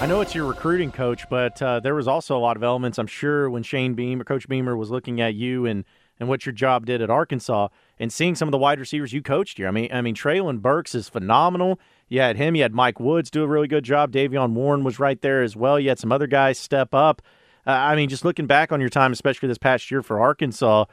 I 0.01 0.07
know 0.07 0.19
it's 0.19 0.33
your 0.33 0.47
recruiting 0.47 0.91
coach, 0.91 1.29
but 1.29 1.61
uh, 1.61 1.79
there 1.79 1.93
was 1.93 2.07
also 2.07 2.35
a 2.35 2.39
lot 2.41 2.57
of 2.57 2.63
elements. 2.63 2.97
I'm 2.97 3.05
sure 3.05 3.51
when 3.51 3.61
Shane 3.61 3.93
Beamer, 3.93 4.23
Coach 4.23 4.47
Beamer, 4.47 4.75
was 4.75 4.89
looking 4.89 5.21
at 5.21 5.35
you 5.35 5.67
and 5.67 5.85
and 6.19 6.27
what 6.27 6.43
your 6.43 6.53
job 6.53 6.87
did 6.87 7.03
at 7.03 7.11
Arkansas, 7.11 7.67
and 7.99 8.11
seeing 8.11 8.33
some 8.33 8.47
of 8.47 8.51
the 8.51 8.57
wide 8.57 8.79
receivers 8.79 9.13
you 9.13 9.21
coached 9.21 9.57
here. 9.57 9.67
I 9.67 9.71
mean, 9.71 9.89
I 9.93 10.01
mean, 10.01 10.15
Treylon 10.15 10.59
Burks 10.59 10.95
is 10.95 11.07
phenomenal. 11.07 11.79
You 12.09 12.19
had 12.19 12.35
him. 12.35 12.55
You 12.55 12.63
had 12.63 12.73
Mike 12.73 12.99
Woods 12.99 13.29
do 13.29 13.43
a 13.43 13.47
really 13.47 13.67
good 13.67 13.83
job. 13.83 14.11
De'Vion 14.11 14.53
Warren 14.53 14.83
was 14.83 14.97
right 14.97 15.21
there 15.21 15.43
as 15.43 15.55
well. 15.55 15.79
You 15.79 15.89
had 15.89 15.99
some 15.99 16.11
other 16.11 16.25
guys 16.25 16.57
step 16.57 16.95
up. 16.95 17.21
Uh, 17.67 17.69
I 17.69 17.95
mean, 17.95 18.09
just 18.09 18.25
looking 18.25 18.47
back 18.47 18.71
on 18.71 18.79
your 18.81 18.89
time, 18.89 19.11
especially 19.11 19.49
this 19.49 19.59
past 19.59 19.91
year 19.91 20.01
for 20.01 20.19
Arkansas, 20.19 20.85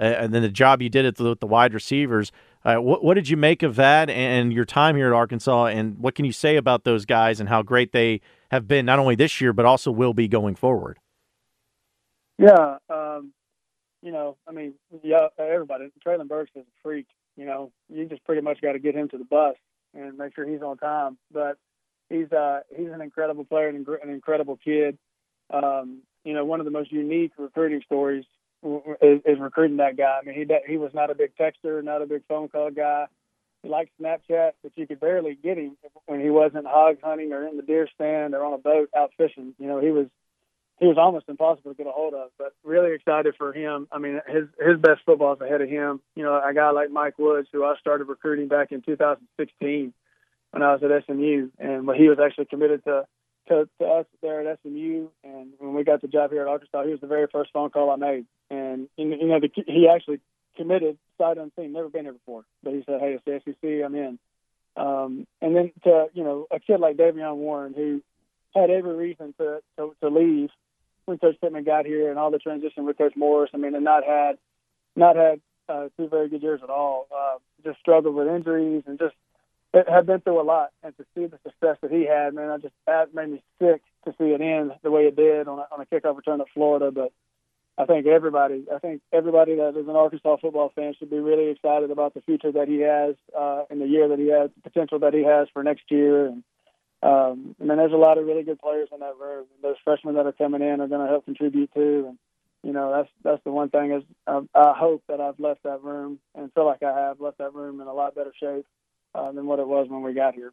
uh, 0.00 0.02
and 0.02 0.34
then 0.34 0.42
the 0.42 0.48
job 0.48 0.82
you 0.82 0.88
did 0.88 1.06
at 1.06 1.14
the, 1.14 1.24
with 1.28 1.40
the 1.40 1.46
wide 1.46 1.72
receivers. 1.72 2.32
Uh, 2.66 2.78
what, 2.78 3.04
what 3.04 3.14
did 3.14 3.28
you 3.28 3.36
make 3.36 3.62
of 3.62 3.76
that 3.76 4.10
and 4.10 4.52
your 4.52 4.64
time 4.64 4.96
here 4.96 5.06
at 5.06 5.12
Arkansas? 5.12 5.66
And 5.66 5.96
what 6.00 6.16
can 6.16 6.24
you 6.24 6.32
say 6.32 6.56
about 6.56 6.82
those 6.82 7.04
guys 7.04 7.38
and 7.38 7.48
how 7.48 7.62
great 7.62 7.92
they 7.92 8.20
have 8.50 8.66
been 8.66 8.84
not 8.84 8.98
only 8.98 9.14
this 9.14 9.40
year 9.40 9.52
but 9.52 9.64
also 9.64 9.92
will 9.92 10.12
be 10.12 10.26
going 10.26 10.56
forward? 10.56 10.98
Yeah, 12.38 12.78
um, 12.90 13.32
you 14.02 14.10
know, 14.10 14.36
I 14.48 14.52
mean, 14.52 14.74
yeah, 15.04 15.28
everybody. 15.38 15.90
Treylon 16.04 16.26
Burks 16.26 16.50
is 16.56 16.62
a 16.62 16.82
freak. 16.82 17.06
You 17.36 17.46
know, 17.46 17.70
you 17.88 18.04
just 18.06 18.24
pretty 18.24 18.42
much 18.42 18.60
got 18.60 18.72
to 18.72 18.80
get 18.80 18.96
him 18.96 19.08
to 19.10 19.18
the 19.18 19.24
bus 19.24 19.54
and 19.94 20.18
make 20.18 20.34
sure 20.34 20.44
he's 20.44 20.60
on 20.60 20.76
time. 20.76 21.18
But 21.32 21.58
he's 22.10 22.32
uh, 22.32 22.60
he's 22.76 22.90
an 22.92 23.00
incredible 23.00 23.44
player 23.44 23.68
and 23.68 23.86
an 23.86 24.10
incredible 24.10 24.58
kid. 24.62 24.98
Um, 25.50 26.02
you 26.24 26.34
know, 26.34 26.44
one 26.44 26.58
of 26.60 26.64
the 26.64 26.72
most 26.72 26.90
unique 26.90 27.30
recruiting 27.38 27.82
stories 27.84 28.24
is, 29.02 29.20
is 29.24 29.38
recruiting 29.38 29.78
that 29.78 29.96
guy. 29.96 30.18
I 30.20 30.24
mean, 30.24 30.34
he 30.34 30.46
he 30.70 30.76
was 30.76 30.92
not 30.94 31.10
a 31.10 31.14
big 31.14 31.32
texter, 31.36 31.82
not 31.82 32.02
a 32.02 32.06
big 32.06 32.22
phone 32.28 32.48
call 32.48 32.70
guy. 32.70 33.06
He 33.62 33.68
liked 33.68 33.92
Snapchat, 34.00 34.52
but 34.62 34.72
you 34.76 34.86
could 34.86 35.00
barely 35.00 35.34
get 35.34 35.58
him 35.58 35.76
when 36.06 36.20
he 36.20 36.30
wasn't 36.30 36.66
hog 36.66 36.98
hunting 37.02 37.32
or 37.32 37.46
in 37.46 37.56
the 37.56 37.62
deer 37.62 37.88
stand 37.94 38.34
or 38.34 38.44
on 38.44 38.52
a 38.52 38.58
boat 38.58 38.90
out 38.96 39.12
fishing. 39.16 39.54
You 39.58 39.66
know, 39.66 39.80
he 39.80 39.90
was 39.90 40.06
he 40.78 40.86
was 40.86 40.98
almost 40.98 41.28
impossible 41.28 41.72
to 41.72 41.76
get 41.76 41.86
a 41.86 41.92
hold 41.92 42.14
of. 42.14 42.30
But 42.38 42.54
really 42.62 42.94
excited 42.94 43.34
for 43.36 43.52
him. 43.52 43.88
I 43.90 43.98
mean, 43.98 44.20
his 44.26 44.44
his 44.60 44.78
best 44.78 45.00
football 45.06 45.34
is 45.34 45.40
ahead 45.40 45.62
of 45.62 45.68
him. 45.68 46.00
You 46.14 46.24
know, 46.24 46.34
a 46.34 46.52
guy 46.54 46.70
like 46.70 46.90
Mike 46.90 47.18
Woods, 47.18 47.48
who 47.52 47.64
I 47.64 47.74
started 47.80 48.04
recruiting 48.04 48.48
back 48.48 48.72
in 48.72 48.82
2016 48.82 49.92
when 50.50 50.62
I 50.62 50.74
was 50.74 50.82
at 50.82 51.04
SMU, 51.04 51.50
and 51.58 51.86
when 51.86 51.96
he 51.96 52.08
was 52.08 52.18
actually 52.24 52.46
committed 52.46 52.84
to, 52.84 53.06
to 53.48 53.68
to 53.80 53.84
us 53.86 54.06
there 54.22 54.46
at 54.46 54.58
SMU. 54.62 55.08
And 55.24 55.52
when 55.58 55.74
we 55.74 55.84
got 55.84 56.02
the 56.02 56.08
job 56.08 56.30
here 56.30 56.42
at 56.42 56.48
Arkansas, 56.48 56.84
he 56.84 56.90
was 56.90 57.00
the 57.00 57.06
very 57.06 57.26
first 57.30 57.50
phone 57.52 57.70
call 57.70 57.90
I 57.90 57.96
made. 57.96 58.26
And 58.50 58.88
you 58.96 59.26
know, 59.26 59.40
the, 59.40 59.50
he 59.66 59.88
actually 59.88 60.20
committed 60.56 60.98
sight 61.18 61.38
unseen, 61.38 61.72
never 61.72 61.88
been 61.88 62.04
here 62.04 62.12
before. 62.12 62.44
But 62.62 62.74
he 62.74 62.82
said, 62.86 63.00
"Hey, 63.00 63.18
it's 63.18 63.24
the 63.24 63.40
SEC, 63.44 63.84
I'm 63.84 63.94
in." 63.94 64.18
Um, 64.76 65.26
and 65.40 65.56
then 65.56 65.72
to 65.84 66.06
you 66.12 66.24
know 66.24 66.46
a 66.50 66.60
kid 66.60 66.80
like 66.80 66.96
De'Vion 66.96 67.36
Warren 67.36 67.74
who 67.74 68.02
had 68.54 68.70
every 68.70 68.94
reason 68.94 69.34
to 69.38 69.60
to, 69.78 69.94
to 70.00 70.08
leave 70.08 70.50
when 71.06 71.18
Coach 71.18 71.36
Pittman 71.40 71.64
got 71.64 71.86
here 71.86 72.10
and 72.10 72.18
all 72.18 72.30
the 72.30 72.38
transition 72.38 72.84
with 72.84 72.98
Coach 72.98 73.14
Morris. 73.16 73.50
I 73.54 73.58
mean, 73.58 73.74
and 73.74 73.84
not 73.84 74.04
had 74.04 74.38
not 74.94 75.16
had 75.16 75.40
uh, 75.68 75.88
two 75.96 76.08
very 76.08 76.28
good 76.28 76.42
years 76.42 76.60
at 76.62 76.70
all. 76.70 77.06
Uh, 77.14 77.38
just 77.64 77.78
struggled 77.80 78.14
with 78.14 78.28
injuries 78.28 78.82
and 78.86 78.98
just 78.98 79.14
had 79.88 80.06
been 80.06 80.20
through 80.20 80.40
a 80.40 80.42
lot. 80.42 80.70
And 80.82 80.96
to 80.96 81.04
see 81.14 81.26
the 81.26 81.38
success 81.44 81.76
that 81.82 81.90
he 81.90 82.06
had, 82.06 82.34
man, 82.34 82.50
I 82.50 82.58
just 82.58 82.74
that 82.86 83.14
made 83.14 83.30
me 83.30 83.42
sick 83.60 83.82
to 84.04 84.12
see 84.18 84.30
it 84.30 84.40
end 84.40 84.72
the 84.82 84.90
way 84.90 85.02
it 85.02 85.16
did 85.16 85.48
on 85.48 85.58
a, 85.58 85.66
on 85.72 85.80
a 85.80 85.86
kickoff 85.86 86.16
return 86.16 86.40
at 86.40 86.46
Florida. 86.54 86.90
But 86.90 87.12
I 87.78 87.84
think 87.84 88.06
everybody, 88.06 88.64
I 88.74 88.78
think 88.78 89.02
everybody 89.12 89.56
that 89.56 89.76
is 89.76 89.88
an 89.88 89.96
Arkansas 89.96 90.36
football 90.40 90.72
fan 90.74 90.94
should 90.98 91.10
be 91.10 91.18
really 91.18 91.50
excited 91.50 91.90
about 91.90 92.14
the 92.14 92.22
future 92.22 92.52
that 92.52 92.68
he 92.68 92.80
has 92.80 93.16
uh, 93.36 93.64
in 93.70 93.78
the 93.80 93.86
year 93.86 94.08
that 94.08 94.18
he 94.18 94.28
has, 94.28 94.50
the 94.54 94.70
potential 94.70 95.00
that 95.00 95.14
he 95.14 95.24
has 95.24 95.48
for 95.52 95.62
next 95.62 95.84
year. 95.90 96.26
And 96.26 96.42
um, 97.02 97.54
I 97.60 97.64
mean, 97.64 97.76
there's 97.76 97.92
a 97.92 97.96
lot 97.96 98.18
of 98.18 98.26
really 98.26 98.44
good 98.44 98.60
players 98.60 98.88
in 98.92 99.00
that 99.00 99.18
room. 99.20 99.46
Those 99.62 99.76
freshmen 99.84 100.14
that 100.14 100.26
are 100.26 100.32
coming 100.32 100.62
in 100.62 100.80
are 100.80 100.88
going 100.88 101.04
to 101.04 101.12
help 101.12 101.26
contribute 101.26 101.72
too. 101.74 102.06
And 102.08 102.18
you 102.62 102.72
know, 102.72 102.90
that's 102.90 103.10
that's 103.22 103.44
the 103.44 103.52
one 103.52 103.68
thing 103.68 103.92
is 103.92 104.02
I, 104.26 104.40
I 104.54 104.72
hope 104.76 105.02
that 105.08 105.20
I've 105.20 105.38
left 105.38 105.64
that 105.64 105.82
room 105.82 106.18
and 106.34 106.52
feel 106.52 106.64
like 106.64 106.82
I 106.82 106.98
have 106.98 107.20
left 107.20 107.38
that 107.38 107.54
room 107.54 107.80
in 107.80 107.86
a 107.86 107.92
lot 107.92 108.14
better 108.14 108.32
shape 108.40 108.66
uh, 109.16 109.32
than 109.32 109.46
what 109.46 109.58
it 109.58 109.66
was 109.66 109.88
when 109.88 110.02
we 110.02 110.12
got 110.12 110.34
here. 110.34 110.52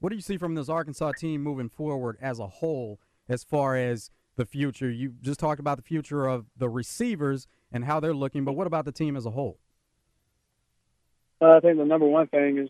What 0.00 0.10
do 0.10 0.16
you 0.16 0.22
see 0.22 0.36
from 0.36 0.54
this 0.54 0.68
Arkansas 0.68 1.12
team 1.12 1.42
moving 1.42 1.68
forward 1.68 2.18
as 2.20 2.38
a 2.38 2.46
whole, 2.46 3.00
as 3.28 3.42
far 3.42 3.76
as 3.76 4.10
the 4.36 4.44
future? 4.44 4.90
You 4.90 5.14
just 5.20 5.40
talked 5.40 5.58
about 5.58 5.76
the 5.76 5.82
future 5.82 6.26
of 6.26 6.46
the 6.56 6.68
receivers 6.68 7.48
and 7.72 7.84
how 7.84 7.98
they're 7.98 8.14
looking, 8.14 8.44
but 8.44 8.52
what 8.52 8.66
about 8.66 8.84
the 8.84 8.92
team 8.92 9.16
as 9.16 9.26
a 9.26 9.30
whole? 9.30 9.58
Well, 11.40 11.56
I 11.56 11.60
think 11.60 11.78
the 11.78 11.84
number 11.84 12.06
one 12.06 12.28
thing 12.28 12.58
is 12.58 12.68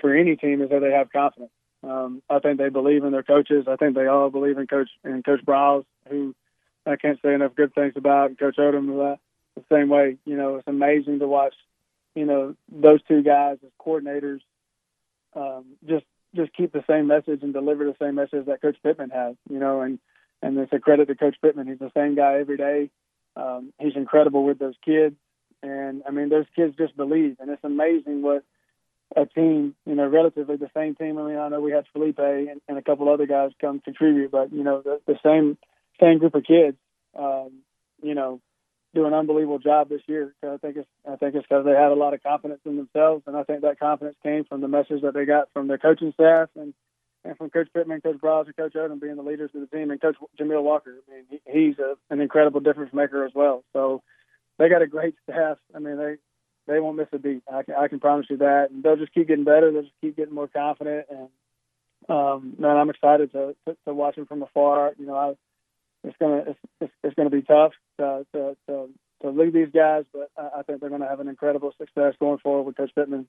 for 0.00 0.14
any 0.14 0.36
team 0.36 0.62
is 0.62 0.70
that 0.70 0.80
they 0.80 0.92
have 0.92 1.10
confidence. 1.10 1.52
Um, 1.82 2.22
I 2.28 2.38
think 2.38 2.58
they 2.58 2.68
believe 2.68 3.04
in 3.04 3.12
their 3.12 3.22
coaches. 3.22 3.66
I 3.68 3.76
think 3.76 3.94
they 3.94 4.06
all 4.06 4.30
believe 4.30 4.58
in 4.58 4.66
Coach 4.66 4.90
in 5.04 5.22
Coach 5.22 5.40
Briles, 5.44 5.84
who 6.08 6.34
I 6.86 6.96
can't 6.96 7.18
say 7.22 7.32
enough 7.32 7.54
good 7.54 7.74
things 7.74 7.94
about, 7.96 8.28
and 8.28 8.38
Coach 8.38 8.56
Odom. 8.58 8.86
That 8.98 9.18
the 9.56 9.74
same 9.74 9.88
way, 9.88 10.16
you 10.24 10.36
know, 10.36 10.56
it's 10.56 10.68
amazing 10.68 11.20
to 11.20 11.28
watch, 11.28 11.54
you 12.14 12.24
know, 12.24 12.54
those 12.70 13.02
two 13.08 13.22
guys 13.22 13.58
as 13.64 13.70
coordinators, 13.80 14.40
um, 15.34 15.64
just 15.86 16.04
just 16.34 16.52
keep 16.54 16.72
the 16.72 16.84
same 16.88 17.06
message 17.06 17.42
and 17.42 17.52
deliver 17.52 17.84
the 17.84 17.96
same 18.00 18.14
message 18.14 18.46
that 18.46 18.62
Coach 18.62 18.76
Pittman 18.82 19.10
has, 19.10 19.34
you 19.48 19.58
know, 19.58 19.80
and 19.80 19.98
and 20.42 20.58
it's 20.58 20.72
a 20.72 20.78
credit 20.78 21.08
to 21.08 21.14
Coach 21.14 21.36
Pittman. 21.42 21.66
He's 21.66 21.78
the 21.78 21.92
same 21.94 22.14
guy 22.14 22.38
every 22.38 22.56
day. 22.56 22.90
Um, 23.36 23.72
he's 23.78 23.96
incredible 23.96 24.44
with 24.44 24.58
those 24.58 24.74
kids, 24.84 25.16
and 25.62 26.02
I 26.06 26.10
mean, 26.10 26.28
those 26.28 26.46
kids 26.54 26.76
just 26.76 26.96
believe, 26.96 27.36
and 27.40 27.50
it's 27.50 27.64
amazing 27.64 28.22
what 28.22 28.44
a 29.16 29.26
team, 29.26 29.74
you 29.86 29.94
know, 29.94 30.06
relatively 30.06 30.56
the 30.56 30.70
same 30.74 30.94
team. 30.94 31.18
I 31.18 31.26
mean, 31.26 31.36
I 31.36 31.48
know 31.48 31.60
we 31.60 31.72
had 31.72 31.84
Feleipe 31.94 32.50
and, 32.50 32.60
and 32.68 32.78
a 32.78 32.82
couple 32.82 33.08
other 33.08 33.26
guys 33.26 33.50
come 33.60 33.80
contribute, 33.80 34.30
but 34.30 34.52
you 34.52 34.62
know, 34.62 34.82
the, 34.82 35.00
the 35.06 35.18
same 35.24 35.58
same 36.00 36.18
group 36.18 36.34
of 36.34 36.44
kids, 36.44 36.76
um, 37.18 37.62
you 38.02 38.14
know, 38.14 38.40
do 38.94 39.06
an 39.06 39.14
unbelievable 39.14 39.58
job 39.58 39.88
this 39.88 40.02
year. 40.06 40.34
I 40.42 40.56
think 40.56 40.76
it's 40.76 40.88
I 41.08 41.16
think 41.16 41.34
it's 41.34 41.46
because 41.48 41.64
they 41.64 41.72
had 41.72 41.92
a 41.92 41.94
lot 41.94 42.14
of 42.14 42.22
confidence 42.22 42.60
in 42.64 42.76
themselves, 42.76 43.22
and 43.26 43.36
I 43.36 43.44
think 43.44 43.62
that 43.62 43.78
confidence 43.78 44.16
came 44.22 44.44
from 44.44 44.60
the 44.60 44.68
message 44.68 45.02
that 45.02 45.14
they 45.14 45.24
got 45.24 45.48
from 45.52 45.68
their 45.68 45.78
coaching 45.78 46.12
staff 46.12 46.48
and 46.56 46.74
and 47.24 47.36
from 47.36 47.50
Coach 47.50 47.68
Pittman, 47.74 48.00
Coach 48.00 48.16
Briles, 48.16 48.46
and 48.46 48.56
Coach 48.56 48.72
Odom 48.74 49.00
being 49.00 49.16
the 49.16 49.22
leaders 49.22 49.50
of 49.54 49.60
the 49.60 49.76
team, 49.76 49.90
and 49.90 50.00
Coach 50.00 50.16
Jamil 50.40 50.62
Walker. 50.62 50.94
I 51.08 51.14
mean, 51.14 51.24
he, 51.28 51.40
he's 51.46 51.78
a, 51.78 51.94
an 52.08 52.20
incredible 52.20 52.60
difference 52.60 52.94
maker 52.94 53.24
as 53.26 53.32
well. 53.34 53.62
So 53.72 54.02
they 54.58 54.68
got 54.68 54.82
a 54.82 54.86
great 54.86 55.14
staff. 55.24 55.58
I 55.74 55.78
mean, 55.78 55.96
they 55.98 56.16
they 56.66 56.80
won't 56.80 56.96
miss 56.96 57.08
a 57.12 57.18
beat. 57.18 57.42
I 57.52 57.62
can 57.62 57.74
I 57.74 57.88
can 57.88 58.00
promise 58.00 58.26
you 58.30 58.38
that. 58.38 58.68
And 58.70 58.82
they'll 58.82 58.96
just 58.96 59.14
keep 59.14 59.28
getting 59.28 59.44
better. 59.44 59.70
They'll 59.70 59.82
just 59.82 59.94
keep 60.00 60.16
getting 60.16 60.34
more 60.34 60.48
confident. 60.48 61.06
And 61.10 61.28
um, 62.08 62.56
man, 62.58 62.76
I'm 62.76 62.90
excited 62.90 63.32
to, 63.32 63.54
to 63.66 63.76
to 63.86 63.94
watch 63.94 64.16
them 64.16 64.26
from 64.26 64.42
afar. 64.42 64.92
You 64.98 65.06
know, 65.06 65.16
I 65.16 65.34
it's 66.04 66.16
gonna 66.20 66.44
it's 66.46 66.58
it's, 66.80 66.92
it's 67.04 67.14
gonna 67.14 67.30
be 67.30 67.42
tough 67.42 67.72
to 67.98 68.26
to 68.32 68.56
to, 68.68 68.88
to 69.22 69.30
lead 69.30 69.52
these 69.52 69.70
guys, 69.74 70.04
but 70.12 70.30
I, 70.36 70.60
I 70.60 70.62
think 70.62 70.80
they're 70.80 70.90
gonna 70.90 71.08
have 71.08 71.20
an 71.20 71.28
incredible 71.28 71.72
success 71.78 72.14
going 72.20 72.38
forward 72.38 72.62
with 72.64 72.76
Coach 72.76 72.90
Pittman. 72.94 73.28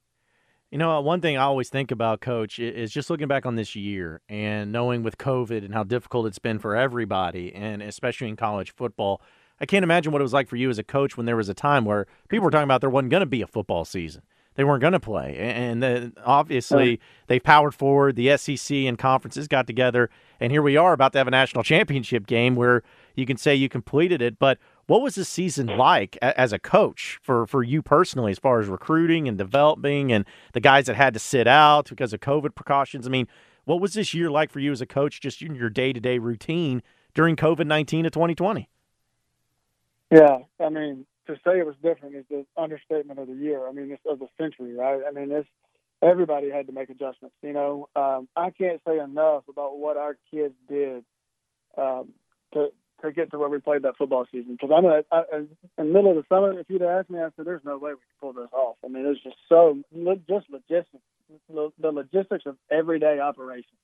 You 0.72 0.78
know, 0.78 0.92
uh, 0.92 1.02
one 1.02 1.20
thing 1.20 1.36
I 1.36 1.42
always 1.42 1.68
think 1.68 1.92
about, 1.92 2.22
Coach, 2.22 2.58
is 2.58 2.94
just 2.94 3.10
looking 3.10 3.28
back 3.28 3.46
on 3.46 3.56
this 3.56 3.76
year 3.76 4.22
and 4.30 4.72
knowing 4.72 5.04
with 5.04 5.18
COVID 5.18 5.66
and 5.66 5.74
how 5.74 5.84
difficult 5.84 6.28
it's 6.28 6.40
been 6.40 6.60
for 6.60 6.78
everybody, 6.78 7.54
and 7.54 7.82
especially 7.82 8.30
in 8.30 8.38
college 8.38 8.74
football. 8.74 9.22
I 9.60 9.66
can't 9.66 9.84
imagine 9.84 10.14
what 10.14 10.22
it 10.22 10.24
was 10.24 10.34
like 10.34 10.48
for 10.48 10.56
you 10.56 10.70
as 10.70 10.80
a 10.80 10.84
coach 10.84 11.18
when 11.18 11.26
there 11.26 11.36
was 11.36 11.50
a 11.50 11.54
time 11.54 11.84
where 11.84 12.08
people 12.30 12.46
were 12.46 12.52
talking 12.52 12.64
about 12.64 12.80
there 12.80 12.90
wasn't 12.90 13.12
going 13.12 13.20
to 13.20 13.28
be 13.28 13.42
a 13.42 13.48
football 13.48 13.84
season. 13.84 14.24
They 14.56 14.64
weren't 14.64 14.82
going 14.82 14.94
to 14.94 15.00
play. 15.00 15.38
And 15.38 15.82
then 15.82 16.14
oh. 16.18 16.24
obviously 16.26 17.00
they 17.28 17.40
powered 17.40 17.74
forward. 17.74 18.16
The 18.16 18.38
SEC 18.38 18.76
and 18.76 18.98
conferences 18.98 19.48
got 19.48 19.66
together. 19.66 20.10
And 20.40 20.52
here 20.52 20.62
we 20.62 20.76
are 20.76 20.94
about 20.94 21.14
to 21.14 21.20
have 21.20 21.28
a 21.28 21.32
national 21.32 21.64
championship 21.64 22.28
game 22.28 22.56
where 22.56 22.84
you 23.16 23.26
can 23.26 23.38
say 23.38 23.56
you 23.56 23.70
completed 23.70 24.22
it. 24.22 24.40
But 24.40 24.58
what 24.88 25.02
was 25.02 25.16
the 25.16 25.24
season 25.24 25.68
like 25.68 26.18
as 26.22 26.52
a 26.52 26.60
coach 26.60 27.18
for, 27.22 27.48
for 27.48 27.64
you 27.64 27.82
personally, 27.82 28.32
as 28.32 28.40
far 28.40 28.60
as 28.60 28.68
recruiting 28.68 29.28
and 29.28 29.38
developing 29.38 30.12
and 30.12 30.26
the 30.54 30.60
guys 30.60 30.88
that 30.88 30.96
had 30.96 31.14
to 31.14 31.20
sit 31.20 31.48
out 31.48 31.88
because 31.90 32.12
of 32.12 32.20
COVID 32.20 32.54
precautions? 32.56 33.08
I 33.08 33.10
mean, 33.10 33.28
what 33.64 33.80
was 33.80 33.94
this 33.94 34.14
year 34.14 34.30
like 34.30 34.52
for 34.52 34.60
you 34.60 34.72
as 34.72 34.82
a 34.82 34.86
coach, 34.86 35.22
just 35.22 35.42
in 35.42 35.56
your 35.56 35.70
day 35.70 35.94
to 35.94 36.00
day 36.00 36.18
routine 36.18 36.84
during 37.14 37.36
COVID 37.36 37.68
19 37.68 38.06
of 38.06 38.12
2020? 38.12 38.70
Yeah, 40.12 40.40
I 40.60 40.70
mean, 40.70 41.06
to 41.28 41.36
say 41.46 41.60
it 41.60 41.66
was 41.66 41.76
different 41.84 42.16
is 42.16 42.26
the 42.30 42.46
understatement 42.58 43.20
of 43.20 43.28
the 43.28 43.36
year. 43.36 43.68
I 43.68 43.72
mean, 43.72 43.92
it's 43.92 44.02
of 44.10 44.20
the 44.20 44.28
century, 44.40 44.74
right? 44.74 45.02
I 45.08 45.12
mean, 45.12 45.32
it's 45.32 45.48
everybody 46.02 46.50
had 46.50 46.68
to 46.68 46.74
make 46.74 46.90
adjustments. 46.90 47.36
You 47.42 47.54
know, 47.54 47.90
um, 47.96 48.28
I 48.36 48.50
can't 48.52 48.82
say 48.88 49.00
enough 49.00 49.44
about 49.50 49.78
what 49.78 49.98
our 49.98 50.18
kids 50.32 50.56
did 50.68 51.04
um, 51.78 52.10
to 52.54 52.70
to 53.02 53.12
get 53.12 53.32
to 53.32 53.40
where 53.40 53.50
we 53.50 53.60
played 53.60 53.84
that 53.84 53.98
football 53.98 54.26
season. 54.32 54.58
Because 54.60 54.72
I'm 54.76 54.86
a, 54.86 55.04
I, 55.12 55.24
in 55.38 55.48
the 55.78 55.84
middle 55.84 56.12
of 56.12 56.18
the 56.18 56.24
summer, 56.30 56.58
if 56.60 56.68
you'd 56.70 56.82
asked 56.82 57.10
me, 57.10 57.20
I 57.20 57.30
said, 57.36 57.46
"There's 57.46 57.64
no 57.64 57.78
way 57.78 57.92
we 57.92 57.98
can 57.98 58.20
pull 58.20 58.34
this 58.34 58.52
off." 58.52 58.78
I 58.84 58.88
mean, 58.88 59.06
it's 59.06 59.22
just 59.24 59.38
so 59.50 59.80
just 60.28 60.50
logistics, 60.50 61.04
the 61.50 61.92
logistics 61.92 62.46
of 62.46 62.58
everyday 62.70 63.20
operations. 63.20 63.78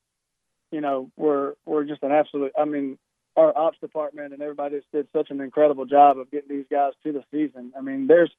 You 0.71 0.81
know, 0.81 1.11
were 1.15 1.55
were 1.65 1.85
just 1.85 2.03
an 2.03 2.11
absolute. 2.11 2.51
I 2.57 2.65
mean, 2.65 2.97
our 3.37 3.55
ops 3.57 3.79
department 3.79 4.33
and 4.33 4.41
everybody 4.41 4.77
just 4.77 4.91
did 4.91 5.07
such 5.13 5.29
an 5.29 5.39
incredible 5.39 5.85
job 5.85 6.17
of 6.17 6.29
getting 6.31 6.49
these 6.49 6.65
guys 6.69 6.93
to 7.03 7.13
the 7.13 7.23
season. 7.31 7.71
I 7.77 7.81
mean, 7.81 8.07
there's, 8.07 8.31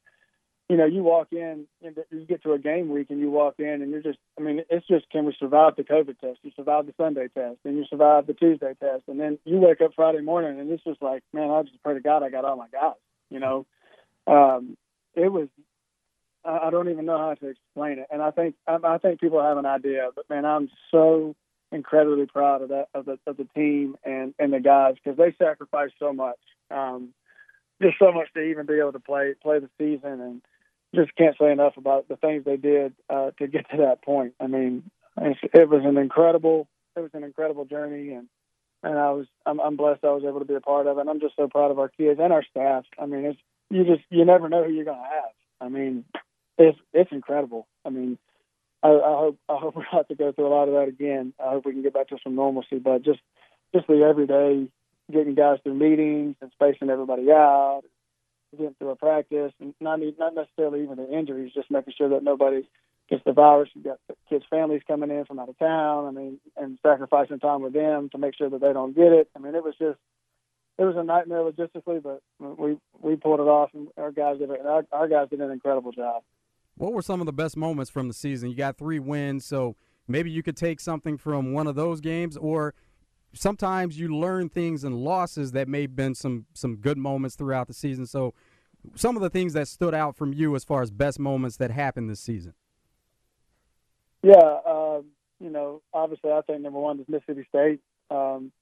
you 0.68 0.76
know, 0.76 0.84
you 0.84 1.02
walk 1.02 1.28
in, 1.32 1.66
and 1.82 1.96
you 2.10 2.26
get 2.26 2.42
to 2.42 2.52
a 2.52 2.58
game 2.58 2.90
week 2.90 3.06
and 3.08 3.20
you 3.20 3.30
walk 3.30 3.54
in 3.58 3.80
and 3.80 3.90
you're 3.90 4.02
just, 4.02 4.18
I 4.38 4.42
mean, 4.42 4.62
it's 4.68 4.86
just 4.86 5.08
can 5.10 5.24
we 5.24 5.34
survive 5.38 5.76
the 5.76 5.84
COVID 5.84 6.18
test? 6.18 6.40
You 6.42 6.50
survive 6.56 6.86
the 6.86 6.94
Sunday 6.98 7.28
test, 7.28 7.58
and 7.64 7.78
you 7.78 7.86
survive 7.88 8.26
the 8.26 8.34
Tuesday 8.34 8.74
test, 8.78 9.04
and 9.06 9.18
then 9.18 9.38
you 9.44 9.58
wake 9.58 9.80
up 9.80 9.92
Friday 9.94 10.20
morning 10.20 10.60
and 10.60 10.70
it's 10.70 10.84
just 10.84 11.00
like, 11.00 11.22
man, 11.32 11.50
I 11.50 11.62
just 11.62 11.82
pray 11.82 11.94
to 11.94 12.00
God 12.00 12.22
I 12.22 12.30
got 12.30 12.44
all 12.44 12.56
my 12.56 12.68
guys. 12.70 12.94
You 13.30 13.40
know, 13.40 13.66
um, 14.26 14.76
it 15.14 15.32
was. 15.32 15.48
I 16.44 16.70
don't 16.70 16.88
even 16.88 17.04
know 17.04 17.18
how 17.18 17.34
to 17.34 17.48
explain 17.48 17.98
it, 17.98 18.06
and 18.10 18.22
I 18.22 18.30
think 18.30 18.54
I 18.66 18.96
think 18.98 19.20
people 19.20 19.42
have 19.42 19.58
an 19.58 19.66
idea, 19.66 20.08
but 20.14 20.30
man, 20.30 20.46
I'm 20.46 20.70
so 20.90 21.34
incredibly 21.72 22.26
proud 22.26 22.62
of 22.62 22.68
that 22.70 22.88
of 22.94 23.04
the 23.04 23.18
of 23.26 23.36
the 23.36 23.46
team 23.54 23.96
and 24.04 24.34
and 24.38 24.52
the 24.52 24.60
guys 24.60 24.94
because 25.02 25.16
they 25.18 25.34
sacrificed 25.38 25.94
so 25.98 26.12
much, 26.12 26.38
um, 26.70 27.10
just 27.82 27.98
so 27.98 28.12
much 28.12 28.32
to 28.34 28.40
even 28.40 28.66
be 28.66 28.78
able 28.78 28.92
to 28.92 29.00
play 29.00 29.34
play 29.42 29.58
the 29.58 29.70
season, 29.78 30.20
and 30.20 30.42
just 30.94 31.14
can't 31.16 31.36
say 31.38 31.50
enough 31.50 31.76
about 31.76 32.08
the 32.08 32.16
things 32.16 32.44
they 32.44 32.56
did 32.56 32.94
uh, 33.10 33.30
to 33.38 33.46
get 33.46 33.68
to 33.70 33.78
that 33.78 34.02
point. 34.02 34.34
I 34.40 34.46
mean, 34.46 34.90
it 35.20 35.68
was 35.68 35.82
an 35.84 35.98
incredible 35.98 36.68
it 36.96 37.00
was 37.00 37.10
an 37.14 37.24
incredible 37.24 37.64
journey, 37.64 38.12
and 38.12 38.28
and 38.82 38.98
I 38.98 39.10
was 39.10 39.26
I'm, 39.46 39.60
I'm 39.60 39.76
blessed 39.76 40.04
I 40.04 40.12
was 40.12 40.24
able 40.26 40.40
to 40.40 40.44
be 40.44 40.54
a 40.54 40.60
part 40.60 40.86
of 40.86 40.98
it. 40.98 41.00
And 41.00 41.10
I'm 41.10 41.20
just 41.20 41.36
so 41.36 41.48
proud 41.48 41.70
of 41.70 41.78
our 41.78 41.88
kids 41.88 42.20
and 42.22 42.32
our 42.32 42.44
staff. 42.44 42.84
I 42.98 43.06
mean, 43.06 43.24
it's 43.24 43.40
you 43.70 43.84
just 43.84 44.02
you 44.10 44.24
never 44.24 44.48
know 44.48 44.64
who 44.64 44.72
you're 44.72 44.84
to 44.84 44.92
have. 44.92 45.32
I 45.60 45.68
mean, 45.68 46.04
it's 46.56 46.78
it's 46.92 47.12
incredible. 47.12 47.66
I 47.84 47.90
mean, 47.90 48.18
I, 48.82 48.88
I 48.88 49.12
hope 49.18 49.38
I 49.48 49.56
hope 49.56 49.76
we 49.76 49.84
don't 49.90 50.08
to 50.08 50.14
go 50.14 50.32
through 50.32 50.46
a 50.46 50.54
lot 50.54 50.68
of 50.68 50.74
that 50.74 50.88
again. 50.88 51.32
I 51.38 51.50
hope 51.50 51.66
we 51.66 51.72
can 51.72 51.82
get 51.82 51.94
back 51.94 52.08
to 52.08 52.18
some 52.22 52.34
normalcy. 52.34 52.78
But 52.78 53.02
just 53.02 53.20
just 53.74 53.86
the 53.86 54.04
everyday 54.08 54.68
getting 55.10 55.34
guys 55.34 55.58
through 55.62 55.74
meetings 55.74 56.36
and 56.40 56.50
spacing 56.52 56.90
everybody 56.90 57.30
out, 57.30 57.82
getting 58.52 58.74
through 58.78 58.90
a 58.90 58.96
practice, 58.96 59.52
and 59.60 59.74
not 59.80 60.00
not 60.18 60.34
necessarily 60.34 60.82
even 60.82 60.96
the 60.96 61.10
injuries, 61.10 61.52
just 61.54 61.70
making 61.70 61.94
sure 61.96 62.10
that 62.10 62.22
nobody 62.22 62.68
gets 63.08 63.24
the 63.24 63.32
virus. 63.32 63.70
You've 63.74 63.84
got 63.84 63.98
kids' 64.28 64.44
families 64.48 64.82
coming 64.86 65.10
in 65.10 65.24
from 65.24 65.38
out 65.38 65.48
of 65.48 65.58
town. 65.58 66.06
I 66.06 66.10
mean, 66.10 66.38
and 66.56 66.78
sacrificing 66.82 67.40
time 67.40 67.62
with 67.62 67.72
them 67.72 68.10
to 68.10 68.18
make 68.18 68.36
sure 68.36 68.50
that 68.50 68.60
they 68.60 68.72
don't 68.72 68.94
get 68.94 69.12
it. 69.12 69.28
I 69.34 69.38
mean, 69.38 69.54
it 69.54 69.64
was 69.64 69.74
just 69.78 69.98
it 70.78 70.84
was 70.84 70.96
a 70.96 71.02
nightmare 71.02 71.40
logistically, 71.40 72.02
but 72.02 72.22
we 72.38 72.78
we 73.00 73.16
pulled 73.16 73.40
it 73.40 73.48
off, 73.48 73.70
and 73.74 73.88
our 73.96 74.12
guys 74.12 74.38
did 74.38 74.50
our, 74.50 74.84
our 74.92 75.08
guys 75.08 75.28
did 75.30 75.40
an 75.40 75.50
incredible 75.50 75.92
job. 75.92 76.22
What 76.78 76.92
were 76.92 77.02
some 77.02 77.20
of 77.20 77.26
the 77.26 77.32
best 77.32 77.56
moments 77.56 77.90
from 77.90 78.06
the 78.06 78.14
season? 78.14 78.50
You 78.50 78.56
got 78.56 78.78
three 78.78 79.00
wins, 79.00 79.44
so 79.44 79.74
maybe 80.06 80.30
you 80.30 80.42
could 80.44 80.56
take 80.56 80.80
something 80.80 81.18
from 81.18 81.52
one 81.52 81.66
of 81.66 81.74
those 81.74 82.00
games, 82.00 82.36
or 82.36 82.72
sometimes 83.34 83.98
you 83.98 84.16
learn 84.16 84.48
things 84.48 84.84
in 84.84 84.92
losses 84.92 85.52
that 85.52 85.68
may 85.68 85.82
have 85.82 85.96
been 85.96 86.14
some 86.14 86.46
some 86.54 86.76
good 86.76 86.96
moments 86.96 87.34
throughout 87.34 87.66
the 87.66 87.74
season. 87.74 88.06
So, 88.06 88.32
some 88.94 89.16
of 89.16 89.22
the 89.22 89.30
things 89.30 89.54
that 89.54 89.66
stood 89.66 89.92
out 89.92 90.16
from 90.16 90.32
you 90.32 90.54
as 90.54 90.64
far 90.64 90.82
as 90.82 90.92
best 90.92 91.18
moments 91.18 91.56
that 91.56 91.72
happened 91.72 92.08
this 92.08 92.20
season. 92.20 92.54
Yeah, 94.22 94.58
um, 94.66 95.06
you 95.40 95.50
know, 95.50 95.82
obviously, 95.92 96.30
I 96.30 96.42
think 96.42 96.60
number 96.60 96.78
one 96.78 97.00
is 97.00 97.08
Mississippi 97.08 97.44
State. 97.48 97.80
Um, 98.10 98.52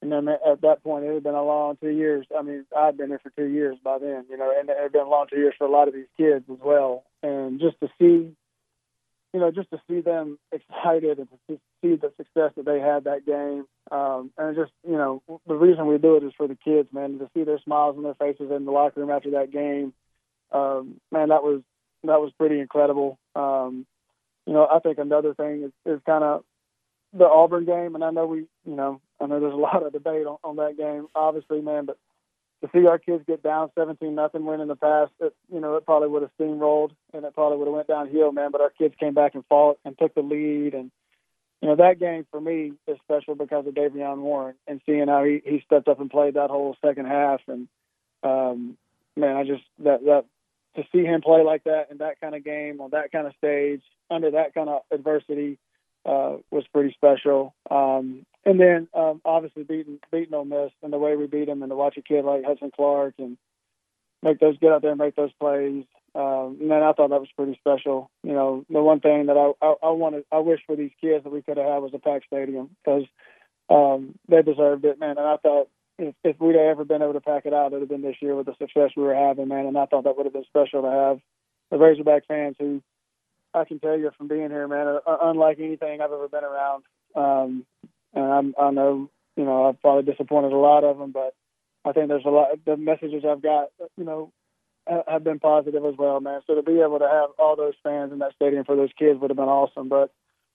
and 0.00 0.12
then 0.12 0.28
at 0.28 0.60
that 0.62 0.84
point, 0.84 1.04
it 1.04 1.12
had 1.12 1.24
been 1.24 1.34
a 1.34 1.42
long 1.42 1.76
two 1.80 1.90
years. 1.90 2.24
I 2.36 2.42
mean, 2.42 2.64
I'd 2.76 2.96
been 2.96 3.08
there 3.08 3.18
for 3.18 3.30
two 3.30 3.48
years 3.48 3.76
by 3.82 3.98
then, 3.98 4.26
you 4.30 4.36
know, 4.36 4.52
and 4.56 4.68
it 4.70 4.76
had 4.80 4.92
been 4.92 5.06
a 5.06 5.08
long 5.08 5.26
two 5.28 5.38
years 5.38 5.54
for 5.58 5.66
a 5.66 5.70
lot 5.70 5.88
of 5.88 5.94
these 5.94 6.06
kids 6.16 6.44
as 6.48 6.58
well. 6.64 7.02
And 7.22 7.60
just 7.60 7.78
to 7.80 7.88
see, 7.98 8.34
you 9.34 9.40
know, 9.40 9.50
just 9.50 9.70
to 9.70 9.80
see 9.88 10.00
them 10.00 10.38
excited 10.52 11.18
and 11.18 11.28
to 11.48 11.58
see 11.82 11.96
the 11.96 12.12
success 12.16 12.52
that 12.56 12.64
they 12.64 12.80
had 12.80 13.04
that 13.04 13.26
game, 13.26 13.66
Um, 13.90 14.30
and 14.36 14.56
just 14.56 14.72
you 14.86 14.96
know, 14.96 15.22
the 15.46 15.54
reason 15.54 15.86
we 15.86 15.98
do 15.98 16.16
it 16.16 16.24
is 16.24 16.32
for 16.36 16.46
the 16.46 16.56
kids, 16.56 16.88
man, 16.92 17.18
to 17.18 17.30
see 17.34 17.44
their 17.44 17.58
smiles 17.60 17.96
on 17.96 18.02
their 18.02 18.14
faces 18.14 18.50
in 18.50 18.64
the 18.64 18.70
locker 18.70 19.00
room 19.00 19.10
after 19.10 19.30
that 19.32 19.50
game. 19.50 19.92
Um, 20.52 21.00
man, 21.10 21.28
that 21.28 21.42
was 21.42 21.62
that 22.04 22.20
was 22.20 22.32
pretty 22.38 22.60
incredible. 22.60 23.18
Um, 23.34 23.86
you 24.46 24.52
know, 24.52 24.66
I 24.70 24.78
think 24.78 24.98
another 24.98 25.34
thing 25.34 25.64
is, 25.64 25.72
is 25.84 26.00
kind 26.06 26.24
of 26.24 26.44
the 27.12 27.26
Auburn 27.26 27.64
game, 27.64 27.94
and 27.94 28.04
I 28.04 28.10
know 28.10 28.26
we, 28.26 28.38
you 28.64 28.76
know, 28.76 29.00
I 29.20 29.26
know 29.26 29.40
there's 29.40 29.52
a 29.52 29.56
lot 29.56 29.82
of 29.82 29.92
debate 29.92 30.26
on, 30.26 30.38
on 30.44 30.56
that 30.56 30.76
game, 30.76 31.06
obviously, 31.14 31.60
man, 31.60 31.86
but 31.86 31.98
to 32.62 32.68
see 32.74 32.86
our 32.86 32.98
kids 32.98 33.24
get 33.26 33.42
down 33.42 33.70
17 33.78 34.14
nothing 34.14 34.44
win 34.44 34.60
in 34.60 34.68
the 34.68 34.76
past, 34.76 35.12
it, 35.20 35.34
you 35.52 35.60
know, 35.60 35.76
it 35.76 35.86
probably 35.86 36.08
would 36.08 36.22
have 36.22 36.30
steamrolled 36.40 36.90
and 37.12 37.24
it 37.24 37.34
probably 37.34 37.58
would 37.58 37.68
have 37.68 37.74
went 37.74 37.88
downhill, 37.88 38.32
man. 38.32 38.50
But 38.50 38.60
our 38.60 38.70
kids 38.70 38.94
came 38.98 39.14
back 39.14 39.34
and 39.34 39.44
fought 39.48 39.78
and 39.84 39.96
took 39.96 40.14
the 40.14 40.22
lead, 40.22 40.74
and 40.74 40.90
you 41.62 41.68
know 41.68 41.76
that 41.76 42.00
game 42.00 42.26
for 42.30 42.40
me 42.40 42.72
is 42.86 42.98
special 43.04 43.34
because 43.34 43.66
of 43.66 43.74
De'Vion 43.74 44.18
Warren 44.18 44.54
and 44.66 44.80
seeing 44.86 45.08
how 45.08 45.24
he 45.24 45.40
he 45.44 45.62
stepped 45.64 45.88
up 45.88 46.00
and 46.00 46.10
played 46.10 46.34
that 46.34 46.50
whole 46.50 46.76
second 46.84 47.06
half, 47.06 47.40
and 47.46 47.68
um, 48.22 48.76
man, 49.16 49.36
I 49.36 49.44
just 49.44 49.64
that 49.80 50.04
that 50.04 50.24
to 50.76 50.84
see 50.92 51.04
him 51.04 51.20
play 51.20 51.42
like 51.42 51.64
that 51.64 51.88
in 51.90 51.98
that 51.98 52.20
kind 52.20 52.34
of 52.34 52.44
game 52.44 52.80
on 52.80 52.90
that 52.90 53.12
kind 53.12 53.26
of 53.26 53.34
stage 53.36 53.82
under 54.10 54.32
that 54.32 54.54
kind 54.54 54.68
of 54.68 54.82
adversity 54.90 55.58
uh, 56.04 56.36
was 56.50 56.64
pretty 56.72 56.92
special. 56.94 57.54
Um, 57.70 58.24
and 58.48 58.58
then 58.58 58.88
um, 58.94 59.20
obviously 59.24 59.62
beating 59.62 59.98
beating 60.10 60.32
Ole 60.32 60.46
Miss 60.46 60.72
and 60.82 60.92
the 60.92 60.98
way 60.98 61.16
we 61.16 61.26
beat 61.26 61.46
them, 61.46 61.62
and 61.62 61.70
to 61.70 61.76
watch 61.76 61.98
a 61.98 62.02
kid 62.02 62.24
like 62.24 62.44
Hudson 62.44 62.72
Clark 62.74 63.14
and 63.18 63.36
make 64.22 64.40
those 64.40 64.58
get 64.58 64.72
out 64.72 64.82
there 64.82 64.92
and 64.92 64.98
make 64.98 65.16
those 65.16 65.32
plays. 65.38 65.84
Um, 66.14 66.56
man, 66.60 66.82
I 66.82 66.92
thought 66.92 67.10
that 67.10 67.20
was 67.20 67.28
pretty 67.36 67.56
special. 67.60 68.10
You 68.22 68.32
know, 68.32 68.64
the 68.70 68.82
one 68.82 69.00
thing 69.00 69.26
that 69.26 69.36
I 69.36 69.52
I, 69.64 69.74
I 69.82 69.90
wanted, 69.90 70.24
I 70.32 70.38
wish 70.38 70.60
for 70.66 70.76
these 70.76 70.92
kids 71.00 71.24
that 71.24 71.32
we 71.32 71.42
could 71.42 71.58
have 71.58 71.66
had 71.66 71.82
was 71.82 71.92
a 71.94 71.98
packed 71.98 72.26
stadium 72.26 72.70
because 72.82 73.04
um, 73.68 74.14
they 74.28 74.40
deserved 74.40 74.86
it, 74.86 74.98
man. 74.98 75.18
And 75.18 75.26
I 75.26 75.36
thought 75.36 75.68
if, 75.98 76.14
if 76.24 76.40
we'd 76.40 76.56
ever 76.56 76.84
been 76.84 77.02
able 77.02 77.12
to 77.12 77.20
pack 77.20 77.44
it 77.44 77.52
out, 77.52 77.66
it 77.66 77.72
would 77.72 77.82
have 77.82 77.88
been 77.90 78.02
this 78.02 78.16
year 78.22 78.34
with 78.34 78.46
the 78.46 78.54
success 78.58 78.92
we 78.96 79.02
were 79.02 79.14
having, 79.14 79.48
man. 79.48 79.66
And 79.66 79.76
I 79.76 79.84
thought 79.84 80.04
that 80.04 80.16
would 80.16 80.26
have 80.26 80.32
been 80.32 80.44
special 80.44 80.82
to 80.82 80.90
have 80.90 81.20
the 81.70 81.76
Razorback 81.76 82.26
fans 82.26 82.56
who 82.58 82.82
I 83.52 83.64
can 83.64 83.78
tell 83.78 83.98
you 83.98 84.10
from 84.16 84.28
being 84.28 84.48
here, 84.48 84.66
man, 84.68 84.86
uh, 85.06 85.16
unlike 85.22 85.58
anything 85.60 86.00
I've 86.00 86.12
ever 86.12 86.28
been 86.28 86.44
around. 86.44 86.84
Um, 87.14 87.66
and 88.18 88.32
I'm, 88.32 88.54
I 88.60 88.70
know, 88.70 89.10
you 89.36 89.44
know, 89.44 89.68
I've 89.68 89.80
probably 89.80 90.10
disappointed 90.10 90.52
a 90.52 90.56
lot 90.56 90.84
of 90.84 90.98
them, 90.98 91.12
but 91.12 91.34
I 91.84 91.92
think 91.92 92.08
there's 92.08 92.24
a 92.24 92.30
lot. 92.30 92.48
The 92.64 92.76
messages 92.76 93.24
I've 93.24 93.42
got, 93.42 93.68
you 93.96 94.04
know, 94.04 94.32
have 95.06 95.22
been 95.22 95.38
positive 95.38 95.84
as 95.84 95.94
well, 95.96 96.20
man. 96.20 96.40
So 96.46 96.54
to 96.54 96.62
be 96.62 96.80
able 96.80 96.98
to 96.98 97.08
have 97.08 97.30
all 97.38 97.56
those 97.56 97.74
fans 97.82 98.12
in 98.12 98.18
that 98.18 98.34
stadium 98.34 98.64
for 98.64 98.74
those 98.74 98.90
kids 98.98 99.20
would 99.20 99.30
have 99.30 99.36
been 99.36 99.46
awesome. 99.46 99.88
But 99.88 100.10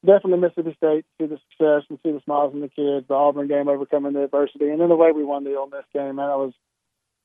definitely 0.06 0.40
Mississippi 0.40 0.76
State, 0.76 1.06
see 1.18 1.28
the 1.28 1.40
success 1.50 1.84
and 1.90 2.00
see 2.04 2.12
the 2.12 2.22
smiles 2.26 2.54
in 2.54 2.62
the 2.62 2.68
kids, 2.68 3.08
the 3.08 3.14
Auburn 3.14 3.48
game 3.48 3.70
overcoming 3.70 4.14
the 4.14 4.24
adversity, 4.24 4.70
and 4.70 4.82
then 4.82 4.90
the 4.90 4.96
way 4.96 5.12
we 5.12 5.24
won 5.24 5.44
the 5.44 5.56
Ole 5.56 5.68
Miss 5.68 5.86
game, 5.94 6.16
man, 6.16 6.28
that 6.28 6.38
was 6.38 6.54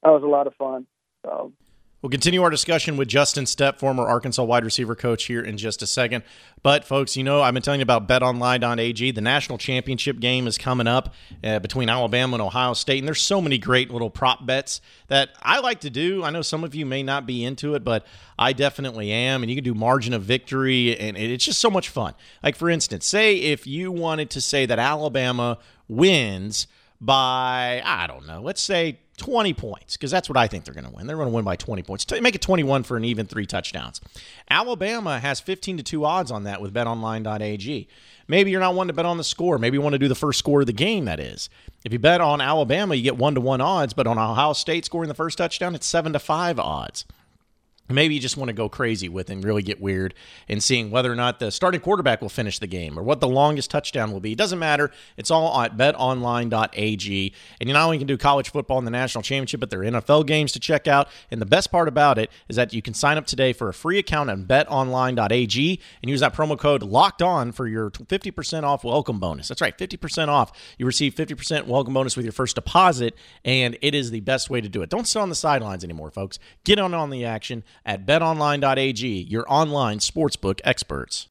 that 0.03 0.11
was 0.11 0.23
a 0.23 0.27
lot 0.27 0.47
of 0.47 0.55
fun. 0.55 0.87
So 1.25 1.53
We'll 2.01 2.11
continue 2.11 2.45
our 2.45 2.51
discussion 2.51 2.97
with 2.97 3.09
Justin 3.09 3.43
Stepp, 3.43 3.81
former 3.81 4.07
Arkansas 4.07 4.45
wide 4.45 4.65
receiver 4.65 4.95
coach, 4.95 5.25
here 5.25 5.43
in 5.43 5.57
just 5.57 5.83
a 5.83 5.87
second. 5.87 6.23
But, 6.63 6.85
folks, 6.85 7.17
you 7.17 7.25
know, 7.25 7.43
I've 7.43 7.55
been 7.55 7.63
telling 7.63 7.81
you 7.81 7.83
about 7.83 8.07
betonline.ag. 8.07 9.11
The 9.11 9.21
national 9.21 9.59
championship 9.59 10.21
game 10.21 10.47
is 10.47 10.57
coming 10.57 10.87
up 10.87 11.13
uh, 11.43 11.59
between 11.59 11.89
Alabama 11.89 12.37
and 12.37 12.43
Ohio 12.43 12.75
State. 12.75 12.99
And 12.99 13.09
there's 13.09 13.21
so 13.21 13.41
many 13.41 13.59
great 13.59 13.91
little 13.91 14.11
prop 14.11 14.47
bets 14.47 14.81
that 15.09 15.31
I 15.43 15.59
like 15.59 15.81
to 15.81 15.91
do. 15.91 16.23
I 16.23 16.31
know 16.31 16.41
some 16.41 16.63
of 16.63 16.73
you 16.73 16.87
may 16.87 17.03
not 17.03 17.27
be 17.27 17.45
into 17.45 17.75
it, 17.75 17.83
but 17.83 18.07
I 18.39 18.53
definitely 18.53 19.11
am. 19.11 19.43
And 19.43 19.51
you 19.51 19.57
can 19.57 19.65
do 19.65 19.75
margin 19.75 20.15
of 20.15 20.23
victory, 20.23 20.97
and 20.97 21.17
it's 21.17 21.45
just 21.45 21.59
so 21.59 21.69
much 21.69 21.89
fun. 21.89 22.15
Like, 22.45 22.55
for 22.55 22.71
instance, 22.71 23.07
say 23.07 23.35
if 23.35 23.67
you 23.67 23.91
wanted 23.91 24.31
to 24.31 24.41
say 24.41 24.67
that 24.67 24.79
Alabama 24.79 25.59
wins 25.89 26.69
by, 27.01 27.83
I 27.85 28.07
don't 28.07 28.25
know, 28.29 28.41
let's 28.41 28.63
say 28.63 29.01
20 29.19 29.53
points 29.53 29.97
because 29.97 30.11
that's 30.11 30.29
what 30.29 30.37
I 30.37 30.47
think 30.47 30.65
they're 30.65 30.75
going 30.75 30.87
to 30.87 30.91
win. 30.91 31.07
They're 31.07 31.17
going 31.17 31.29
to 31.29 31.35
win 31.35 31.45
by 31.45 31.57
20 31.57 31.83
points. 31.83 32.07
Make 32.11 32.35
it 32.35 32.41
21 32.41 32.85
for 32.85 32.97
an 32.97 33.05
even 33.05 33.27
three 33.27 33.47
touchdowns. 33.47 34.01
Alabama 34.49 35.19
has 35.19 35.41
15 35.41 35.77
to 35.79 35.83
2 35.83 36.05
odds 36.05 36.31
on 36.31 36.45
that 36.45 36.63
with 36.63 36.73
betonline.ag. 36.73 37.89
Maybe 38.27 38.51
you're 38.51 38.61
not 38.61 38.75
one 38.75 38.87
to 38.87 38.93
bet 38.93 39.07
on 39.07 39.17
the 39.17 39.25
score. 39.25 39.59
Maybe 39.59 39.77
you 39.77 39.83
want 39.83 39.95
to 39.95 39.99
do 39.99 40.09
the 40.09 40.15
first 40.15 40.39
score 40.39 40.61
of 40.61 40.67
the 40.67 40.73
game, 40.73 41.07
that 41.07 41.21
is. 41.21 41.51
If 41.85 41.93
you 41.93 41.99
bet 41.99 42.21
on 42.21 42.41
Alabama, 42.41 42.95
you 42.95 43.03
get 43.03 43.17
1 43.17 43.35
to 43.35 43.41
1 43.41 43.61
odds, 43.61 43.95
but 43.95 44.07
on 44.07 44.19
Ohio 44.19 44.53
State 44.53 44.85
scoring 44.85 45.09
the 45.09 45.15
first 45.15 45.39
touchdown, 45.39 45.75
it's 45.75 45.87
7 45.87 46.13
to 46.13 46.19
5 46.19 46.59
odds 46.59 47.05
maybe 47.97 48.15
you 48.15 48.21
just 48.21 48.37
want 48.37 48.49
to 48.49 48.53
go 48.53 48.69
crazy 48.69 49.09
with 49.09 49.31
and 49.31 49.45
really 49.45 49.63
get 49.63 49.81
weird 49.81 50.15
and 50.49 50.63
seeing 50.63 50.91
whether 50.91 51.11
or 51.11 51.17
not 51.17 51.39
the 51.39 51.51
starting 51.51 51.81
quarterback 51.81 52.21
will 52.21 52.29
finish 52.29 52.59
the 52.59 52.67
game 52.67 52.99
or 52.99 53.03
what 53.03 53.21
the 53.21 53.29
longest 53.29 53.71
touchdown 53.71 54.13
will 54.13 54.21
be. 54.21 54.33
It 54.33 54.39
doesn't 54.39 54.59
matter. 54.59 54.91
It's 55.17 55.31
all 55.31 55.61
at 55.61 55.77
betonline.ag. 55.77 57.35
And 57.61 57.69
you 57.69 57.73
not 57.73 57.85
only 57.85 57.99
can 57.99 58.07
do 58.07 58.17
college 58.17 58.51
football 58.51 58.79
in 58.79 58.85
the 58.85 58.91
national 58.91 59.23
championship, 59.23 59.61
but 59.61 59.71
there 59.71 59.81
are 59.81 59.85
NFL 59.85 60.27
games 60.27 60.53
to 60.53 60.61
check 60.61 60.87
out. 60.87 61.09
And 61.31 61.41
the 61.41 61.47
best 61.47 61.71
part 61.71 61.89
about 61.89 62.19
it 62.19 62.31
is 62.49 62.57
that 62.57 62.73
you 62.73 62.83
can 62.83 62.95
sign 62.95 63.17
up 63.17 63.27
today 63.27 63.53
for 63.53 63.69
a 63.69 63.75
free 63.75 63.99
account 63.99 64.31
on 64.31 64.45
betonline.ag 64.45 65.81
and 66.03 66.11
use 66.11 66.21
that 66.21 66.35
promo 66.35 66.59
code 66.59 66.83
locked 66.83 67.23
on 67.23 67.53
for 67.53 67.67
your 67.67 67.91
50% 67.91 68.63
off 68.65 68.85
welcome 68.85 69.19
bonus. 69.19 69.49
That's 69.49 69.61
right, 69.61 69.77
50% 69.77 70.29
off. 70.29 70.53
You 70.79 70.87
receive 70.87 71.15
50% 71.15 71.67
welcome 71.67 71.95
bonus 71.95 72.17
with 72.17 72.25
your 72.25 72.33
first 72.33 72.55
deposit, 72.55 73.15
and 73.45 73.77
it 73.81 73.95
is 73.95 74.11
the 74.11 74.21
best 74.21 74.51
way 74.51 74.61
to 74.61 74.69
do 74.69 74.83
it. 74.83 74.91
Don't 74.91 75.07
sit 75.07 75.21
on 75.21 75.29
the 75.29 75.35
sidelines 75.35 75.85
anymore, 75.85 76.11
folks. 76.11 76.39
Get 76.65 76.79
on 76.79 76.95
on 76.95 77.11
the 77.11 77.25
action 77.25 77.65
at 77.85 78.07
betonline.ag, 78.07 79.07
your 79.29 79.45
online 79.49 79.99
sportsbook 79.99 80.61
experts. 80.65 81.29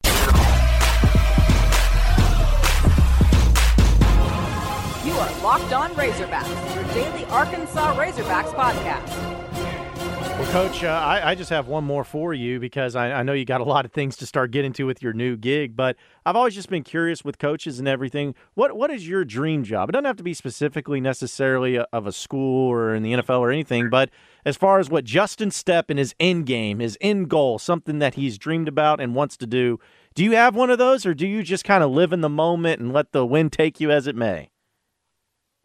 You 5.04 5.14
are 5.14 5.42
Locked 5.42 5.72
On 5.72 5.90
Razorbacks, 5.92 6.74
your 6.74 6.84
daily 6.94 7.24
Arkansas 7.26 7.96
Razorbacks 7.96 8.52
podcast. 8.54 9.37
Well, 10.38 10.52
Coach, 10.52 10.84
uh, 10.84 10.86
I, 10.86 11.30
I, 11.30 11.34
just 11.34 11.50
have 11.50 11.66
one 11.66 11.82
more 11.82 12.04
for 12.04 12.32
you 12.32 12.60
because 12.60 12.94
I, 12.94 13.10
I, 13.10 13.22
know 13.24 13.32
you 13.32 13.44
got 13.44 13.60
a 13.60 13.64
lot 13.64 13.84
of 13.84 13.90
things 13.90 14.16
to 14.18 14.24
start 14.24 14.52
getting 14.52 14.72
to 14.74 14.84
with 14.84 15.02
your 15.02 15.12
new 15.12 15.36
gig. 15.36 15.74
But 15.74 15.96
I've 16.24 16.36
always 16.36 16.54
just 16.54 16.70
been 16.70 16.84
curious 16.84 17.24
with 17.24 17.38
coaches 17.38 17.80
and 17.80 17.88
everything. 17.88 18.36
What 18.54 18.76
what 18.76 18.88
is 18.88 19.08
your 19.08 19.24
dream 19.24 19.64
job? 19.64 19.88
It 19.88 19.92
doesn't 19.92 20.04
have 20.04 20.16
to 20.18 20.22
be 20.22 20.34
specifically 20.34 21.00
necessarily 21.00 21.74
a, 21.74 21.88
of 21.92 22.06
a 22.06 22.12
school 22.12 22.70
or 22.70 22.94
in 22.94 23.02
the 23.02 23.14
NFL 23.14 23.40
or 23.40 23.50
anything. 23.50 23.90
But 23.90 24.10
as 24.44 24.56
far 24.56 24.78
as 24.78 24.88
what 24.88 25.04
Justin 25.04 25.50
Stepp 25.50 25.86
and 25.88 25.98
his 25.98 26.14
end 26.20 26.46
game, 26.46 26.78
his 26.78 26.96
end 27.00 27.28
goal, 27.28 27.58
something 27.58 27.98
that 27.98 28.14
he's 28.14 28.38
dreamed 28.38 28.68
about 28.68 29.00
and 29.00 29.16
wants 29.16 29.36
to 29.38 29.46
do, 29.46 29.80
do 30.14 30.22
you 30.22 30.36
have 30.36 30.54
one 30.54 30.70
of 30.70 30.78
those, 30.78 31.04
or 31.04 31.14
do 31.14 31.26
you 31.26 31.42
just 31.42 31.64
kind 31.64 31.82
of 31.82 31.90
live 31.90 32.12
in 32.12 32.20
the 32.20 32.28
moment 32.28 32.80
and 32.80 32.92
let 32.92 33.10
the 33.10 33.26
wind 33.26 33.50
take 33.50 33.80
you 33.80 33.90
as 33.90 34.06
it 34.06 34.14
may? 34.14 34.50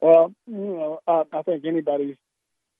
well, 0.00 0.32
you 0.46 0.56
know, 0.56 1.00
I, 1.06 1.24
I 1.30 1.42
think 1.42 1.66
anybody's 1.66 2.16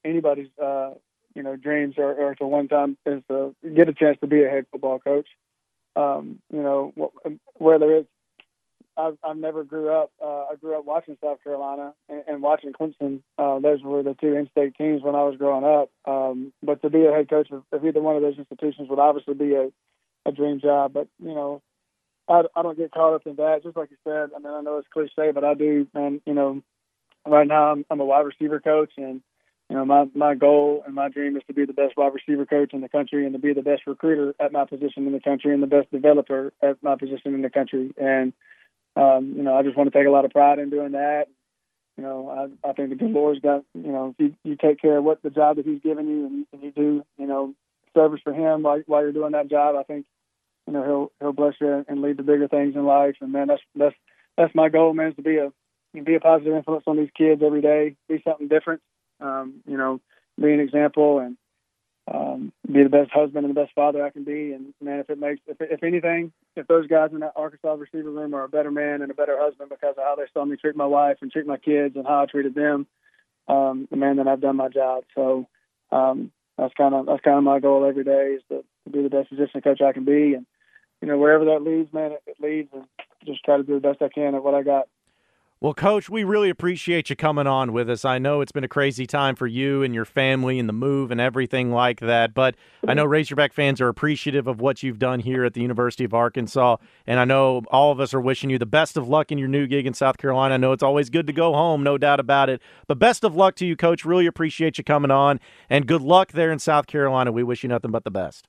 anybody's 0.07 0.49
uh, 0.63 0.91
you 1.35 1.43
know 1.43 1.57
dreams 1.57 1.97
are, 1.99 2.29
are 2.29 2.35
to 2.37 2.47
one 2.47 2.69
time 2.69 2.97
is 3.07 3.23
to 3.29 3.55
get 3.75 3.89
a 3.89 3.93
chance 3.93 4.19
to 4.21 4.27
be 4.27 4.43
a 4.45 4.49
head 4.49 4.67
football 4.71 4.99
coach. 4.99 5.29
Um, 5.95 6.41
you 6.53 6.63
know, 6.63 6.93
whether 7.59 7.91
it's 7.93 8.09
I've, 8.99 9.19
I've 9.23 9.37
never 9.37 9.63
grew 9.63 9.91
up. 9.91 10.11
Uh, 10.23 10.45
I 10.45 10.55
grew 10.61 10.79
up 10.79 10.87
watching 10.87 11.19
South 11.23 11.43
Carolina 11.45 11.93
and, 12.09 12.23
and 12.27 12.43
watching 12.43 12.73
Clemson. 12.73 13.21
Uh, 13.39 13.59
those 13.59 13.83
were 13.83 14.03
the 14.03 14.15
two 14.15 14.35
in-state 14.35 14.75
teams 14.77 15.03
when 15.03 15.15
I 15.15 15.23
was 15.23 15.37
growing 15.37 15.65
up. 15.65 15.91
Um, 16.11 16.53
but 16.63 16.81
to 16.83 16.91
be 16.91 17.05
a 17.05 17.13
head 17.13 17.29
coach 17.29 17.51
of, 17.51 17.63
of 17.73 17.85
either 17.85 18.01
one 18.01 18.17
of 18.17 18.23
those 18.23 18.39
institutions 18.39 18.89
would 18.89 18.99
obviously 18.99 19.35
be 19.35 19.55
a, 19.55 19.69
a 20.25 20.33
dream 20.33 20.61
job. 20.61 20.95
But 20.95 21.09
you 21.23 21.35
know, 21.35 21.63
I, 22.29 22.43
I 22.55 22.63
don't 22.63 22.79
get 22.79 22.93
caught 22.93 23.15
up 23.15 23.27
in 23.27 23.37
that. 23.37 23.63
Just 23.63 23.77
like 23.77 23.91
you 23.91 23.99
said, 24.03 24.31
I 24.35 24.39
mean, 24.39 24.53
I 24.53 24.63
know 24.63 24.79
it's 24.79 24.89
cliche, 24.93 25.31
but 25.33 25.45
I 25.45 25.55
do. 25.55 25.87
And 25.95 26.23
you 26.25 26.35
know, 26.35 26.63
right 27.27 27.47
now 27.47 27.73
I'm, 27.73 27.85
I'm 27.91 28.01
a 28.01 28.05
wide 28.05 28.21
receiver 28.27 28.61
coach, 28.61 28.93
and 28.97 29.21
you 29.69 29.75
know, 29.75 29.85
my 29.85 30.07
my 30.15 30.35
goal 30.35 30.85
and 30.87 30.95
my 30.95 31.09
dream 31.09 31.37
is 31.37 31.43
to 31.49 31.53
be 31.53 31.65
the 31.65 31.73
best 31.73 31.97
wide 31.97 32.13
receiver 32.15 32.47
coach 32.47 32.73
in 32.73 32.83
the 32.83 32.89
country 32.89 33.25
and 33.25 33.33
to 33.33 33.39
be 33.39 33.53
the 33.53 33.63
best 33.63 33.83
recruiter 33.87 34.35
at 34.39 34.53
my 34.53 34.65
position 34.65 35.07
in 35.07 35.13
the 35.13 35.21
country 35.21 35.53
and 35.53 35.63
the 35.63 35.67
best 35.67 35.91
developer 35.91 36.53
at 36.63 36.81
my 36.83 36.95
position 36.95 37.35
in 37.35 37.43
the 37.43 37.51
country. 37.51 37.93
And 37.97 38.33
um, 38.95 39.35
you 39.37 39.43
know, 39.43 39.57
I 39.57 39.63
just 39.63 39.77
want 39.77 39.93
to 39.93 39.99
take 39.99 40.07
a 40.07 40.11
lot 40.11 40.25
of 40.25 40.31
pride 40.31 40.61
in 40.61 40.71
doing 40.71 40.93
that. 40.93 41.27
You 41.97 42.05
know, 42.05 42.31
I 42.65 42.69
I 42.69 42.73
think 42.75 42.91
the 42.91 42.95
good 42.95 43.11
Lord's 43.11 43.41
got 43.41 43.65
you 43.75 43.91
know, 43.91 44.15
if 44.17 44.25
you 44.25 44.37
you 44.45 44.57
take 44.57 44.81
care 44.81 44.99
of 44.99 45.05
what 45.05 45.23
the 45.23 45.31
job 45.31 45.57
that 45.57 45.67
He's 45.67 45.83
given 45.83 46.07
you 46.07 46.27
and, 46.27 46.47
and 46.53 46.63
you 46.63 46.71
do, 46.71 47.05
you 47.19 47.27
know, 47.27 47.53
service 47.93 48.21
for 48.23 48.33
Him 48.33 48.63
while 48.63 48.81
while 48.87 49.03
you're 49.03 49.13
doing 49.13 49.33
that 49.33 49.51
job, 49.51 49.75
I 49.75 49.83
think 49.83 50.07
you 50.69 50.75
know 50.75 50.85
He'll 50.85 51.13
He'll 51.19 51.33
bless 51.33 51.55
you 51.61 51.85
and 51.89 52.03
lead 52.03 52.19
to 52.19 52.23
bigger 52.23 52.47
things 52.47 52.77
in 52.77 52.85
life. 52.85 53.17
And 53.21 53.33
man, 53.33 53.49
that's 53.49 53.63
that's 53.75 53.97
that's 54.37 54.55
my 54.55 54.69
goal, 54.69 54.95
man, 54.95 55.09
is 55.09 55.17
to 55.17 55.23
be 55.23 55.39
a 55.39 55.51
be 56.01 56.15
a 56.15 56.21
positive 56.21 56.55
influence 56.55 56.85
on 56.87 56.99
these 56.99 57.11
kids 57.17 57.43
every 57.45 57.63
day, 57.63 57.97
be 58.09 58.23
something 58.23 58.47
different 58.47 58.81
um, 59.21 59.63
you 59.67 59.77
know, 59.77 60.01
be 60.41 60.53
an 60.53 60.61
example 60.61 61.19
and 61.19 61.37
um, 62.13 62.53
be 62.71 62.83
the 62.83 62.89
best 62.89 63.11
husband 63.13 63.47
and 63.47 63.57
the 63.57 63.61
best 63.61 63.75
father 63.75 64.05
I 64.05 64.11
can 64.11 64.25
be. 64.25 64.53
And 64.53 64.73
man, 64.81 65.01
if 65.01 65.11
it 65.11 65.19
makes, 65.19 65.41
if, 65.47 65.57
if 65.61 65.83
anything, 65.83 66.33
if 66.55 66.67
those 66.69 66.87
guys 66.87 67.11
in 67.13 67.21
that 67.21 67.33
Arkansas 67.37 67.75
receiver 67.75 68.11
room 68.11 68.35
are 68.35 68.45
a 68.45 68.49
better 68.49 68.71
man 68.71 69.03
and 69.03 69.11
a 69.11 69.15
better 69.15 69.37
husband 69.39 69.71
because 69.71 69.95
of 69.99 70.05
how 70.05 70.15
they 70.17 70.27
saw 70.33 70.45
me 70.45 70.57
treat 70.57 70.77
my 70.77 70.87
wife 70.87 71.19
and 71.21 71.33
treat 71.33 71.47
my 71.47 71.57
kids 71.57 71.97
and 71.97 72.07
how 72.07 72.23
I 72.23 72.27
treated 72.27 72.55
them, 72.55 72.87
um, 73.49 73.89
man, 73.91 74.17
then 74.17 74.29
I've 74.29 74.41
done 74.41 74.57
my 74.57 74.69
job. 74.69 75.05
So 75.15 75.47
um, 75.91 76.31
that's 76.59 76.75
kind 76.75 76.95
of 76.95 77.07
that's 77.07 77.23
kind 77.23 77.39
of 77.39 77.45
my 77.45 77.61
goal 77.61 77.85
every 77.85 78.05
day 78.05 78.37
is 78.37 78.43
to, 78.49 78.65
to 78.85 78.91
be 78.91 79.03
the 79.03 79.11
best 79.11 79.29
position 79.29 79.61
coach 79.61 79.81
I 79.81 79.93
can 79.93 80.05
be, 80.05 80.35
and 80.35 80.47
you 81.01 81.09
know 81.09 81.19
wherever 81.19 81.45
that 81.47 81.63
leads, 81.63 81.93
man, 81.93 82.13
it, 82.13 82.23
it 82.27 82.37
leads, 82.41 82.71
and 82.73 82.85
just 83.25 83.45
try 83.45 83.57
to 83.57 83.63
do 83.63 83.75
the 83.75 83.81
best 83.81 84.03
I 84.03 84.09
can 84.09 84.35
at 84.35 84.43
what 84.43 84.55
I 84.55 84.63
got. 84.63 84.89
Well, 85.59 85.73
Coach, 85.73 86.11
we 86.11 86.23
really 86.23 86.51
appreciate 86.51 87.09
you 87.09 87.17
coming 87.17 87.47
on 87.47 87.73
with 87.73 87.89
us. 87.89 88.05
I 88.05 88.19
know 88.19 88.43
it's 88.43 88.53
been 88.53 88.63
a 88.63 88.69
crazy 88.69 89.07
time 89.07 89.35
for 89.35 89.47
you 89.47 89.83
and 89.83 89.95
your 89.95 90.05
family 90.05 90.59
and 90.59 90.69
the 90.69 90.75
move 90.75 91.11
and 91.11 91.19
everything 91.19 91.73
like 91.73 92.01
that, 92.01 92.35
but 92.35 92.57
I 92.87 92.93
know 92.93 93.05
mm-hmm. 93.05 93.13
Razorback 93.13 93.55
fans 93.55 93.81
are 93.81 93.89
appreciative 93.89 94.47
of 94.47 94.61
what 94.61 94.83
you've 94.83 94.99
done 94.99 95.21
here 95.21 95.47
at 95.47 95.55
the 95.55 95.63
University 95.63 96.05
of 96.05 96.13
Arkansas, 96.13 96.77
and 97.07 97.19
I 97.19 97.25
know 97.25 97.63
all 97.71 97.91
of 97.91 98.01
us 98.01 98.13
are 98.13 98.21
wishing 98.21 98.51
you 98.51 98.59
the 98.59 98.67
best 98.67 98.99
of 98.99 99.09
luck 99.09 99.33
in 99.33 99.39
your 99.39 99.49
new 99.49 99.67
gig 99.67 99.87
in 99.87 99.95
South 99.95 100.19
Carolina. 100.19 100.57
I 100.57 100.59
know 100.59 100.73
it's 100.73 100.83
always 100.83 101.09
good 101.09 101.27
to 101.27 101.33
go 101.33 101.55
home, 101.55 101.83
no 101.83 101.97
doubt 101.97 102.21
about 102.21 102.51
it, 102.51 102.61
but 102.87 102.99
best 102.99 103.25
of 103.25 103.35
luck 103.35 103.55
to 103.55 103.65
you, 103.65 103.77
Coach. 103.77 104.05
Really 104.05 104.27
appreciate 104.27 104.77
you 104.77 104.85
coming 104.85 105.11
on, 105.11 105.41
and 105.71 105.87
good 105.87 106.03
luck 106.03 106.33
there 106.33 106.53
in 106.53 106.59
South 106.59 106.87
Carolina. 106.87 107.33
We 107.33 107.43
wish 107.43 107.63
you 107.63 107.71
nothing 107.71 107.93
but 107.93 108.05
the 108.05 108.11
best. 108.11 108.47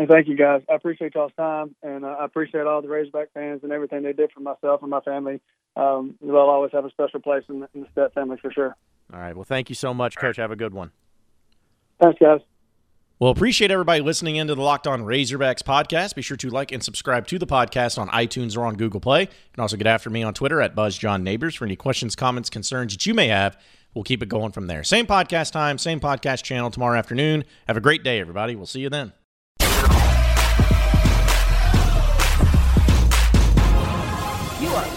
And 0.00 0.08
thank 0.08 0.28
you 0.28 0.34
guys. 0.34 0.62
I 0.66 0.76
appreciate 0.76 1.14
y'all's 1.14 1.34
time, 1.36 1.74
and 1.82 2.06
uh, 2.06 2.16
I 2.18 2.24
appreciate 2.24 2.66
all 2.66 2.80
the 2.80 2.88
Razorback 2.88 3.34
fans 3.34 3.60
and 3.62 3.70
everything 3.70 4.02
they 4.02 4.14
did 4.14 4.32
for 4.32 4.40
myself 4.40 4.80
and 4.80 4.90
my 4.90 5.00
family. 5.00 5.42
Um, 5.76 6.14
they'll 6.22 6.36
always 6.36 6.72
have 6.72 6.86
a 6.86 6.90
special 6.90 7.20
place 7.20 7.42
in 7.50 7.60
the, 7.60 7.68
in 7.74 7.82
the 7.82 7.86
Stepp 7.88 8.14
family 8.14 8.38
for 8.40 8.50
sure. 8.50 8.74
All 9.12 9.20
right. 9.20 9.36
Well, 9.36 9.44
thank 9.44 9.68
you 9.68 9.74
so 9.74 9.92
much, 9.92 10.16
Coach. 10.16 10.38
Have 10.38 10.52
a 10.52 10.56
good 10.56 10.72
one. 10.72 10.92
Thanks, 12.00 12.18
guys. 12.18 12.40
Well, 13.18 13.30
appreciate 13.30 13.70
everybody 13.70 14.00
listening 14.00 14.36
into 14.36 14.54
the 14.54 14.62
Locked 14.62 14.86
On 14.86 15.02
Razorbacks 15.02 15.62
podcast. 15.62 16.14
Be 16.14 16.22
sure 16.22 16.38
to 16.38 16.48
like 16.48 16.72
and 16.72 16.82
subscribe 16.82 17.26
to 17.26 17.38
the 17.38 17.46
podcast 17.46 17.98
on 17.98 18.08
iTunes 18.08 18.56
or 18.56 18.64
on 18.64 18.76
Google 18.76 19.00
Play. 19.00 19.24
And 19.24 19.60
also 19.60 19.76
get 19.76 19.86
after 19.86 20.08
me 20.08 20.22
on 20.22 20.32
Twitter 20.32 20.62
at 20.62 20.74
BuzzJohnNeighbors 20.74 21.58
for 21.58 21.66
any 21.66 21.76
questions, 21.76 22.16
comments, 22.16 22.48
concerns 22.48 22.94
that 22.94 23.04
you 23.04 23.12
may 23.12 23.28
have. 23.28 23.58
We'll 23.92 24.04
keep 24.04 24.22
it 24.22 24.30
going 24.30 24.52
from 24.52 24.66
there. 24.66 24.82
Same 24.82 25.06
podcast 25.06 25.52
time, 25.52 25.76
same 25.76 26.00
podcast 26.00 26.42
channel 26.42 26.70
tomorrow 26.70 26.98
afternoon. 26.98 27.44
Have 27.68 27.76
a 27.76 27.82
great 27.82 28.02
day, 28.02 28.18
everybody. 28.18 28.56
We'll 28.56 28.64
see 28.64 28.80
you 28.80 28.88
then. 28.88 29.12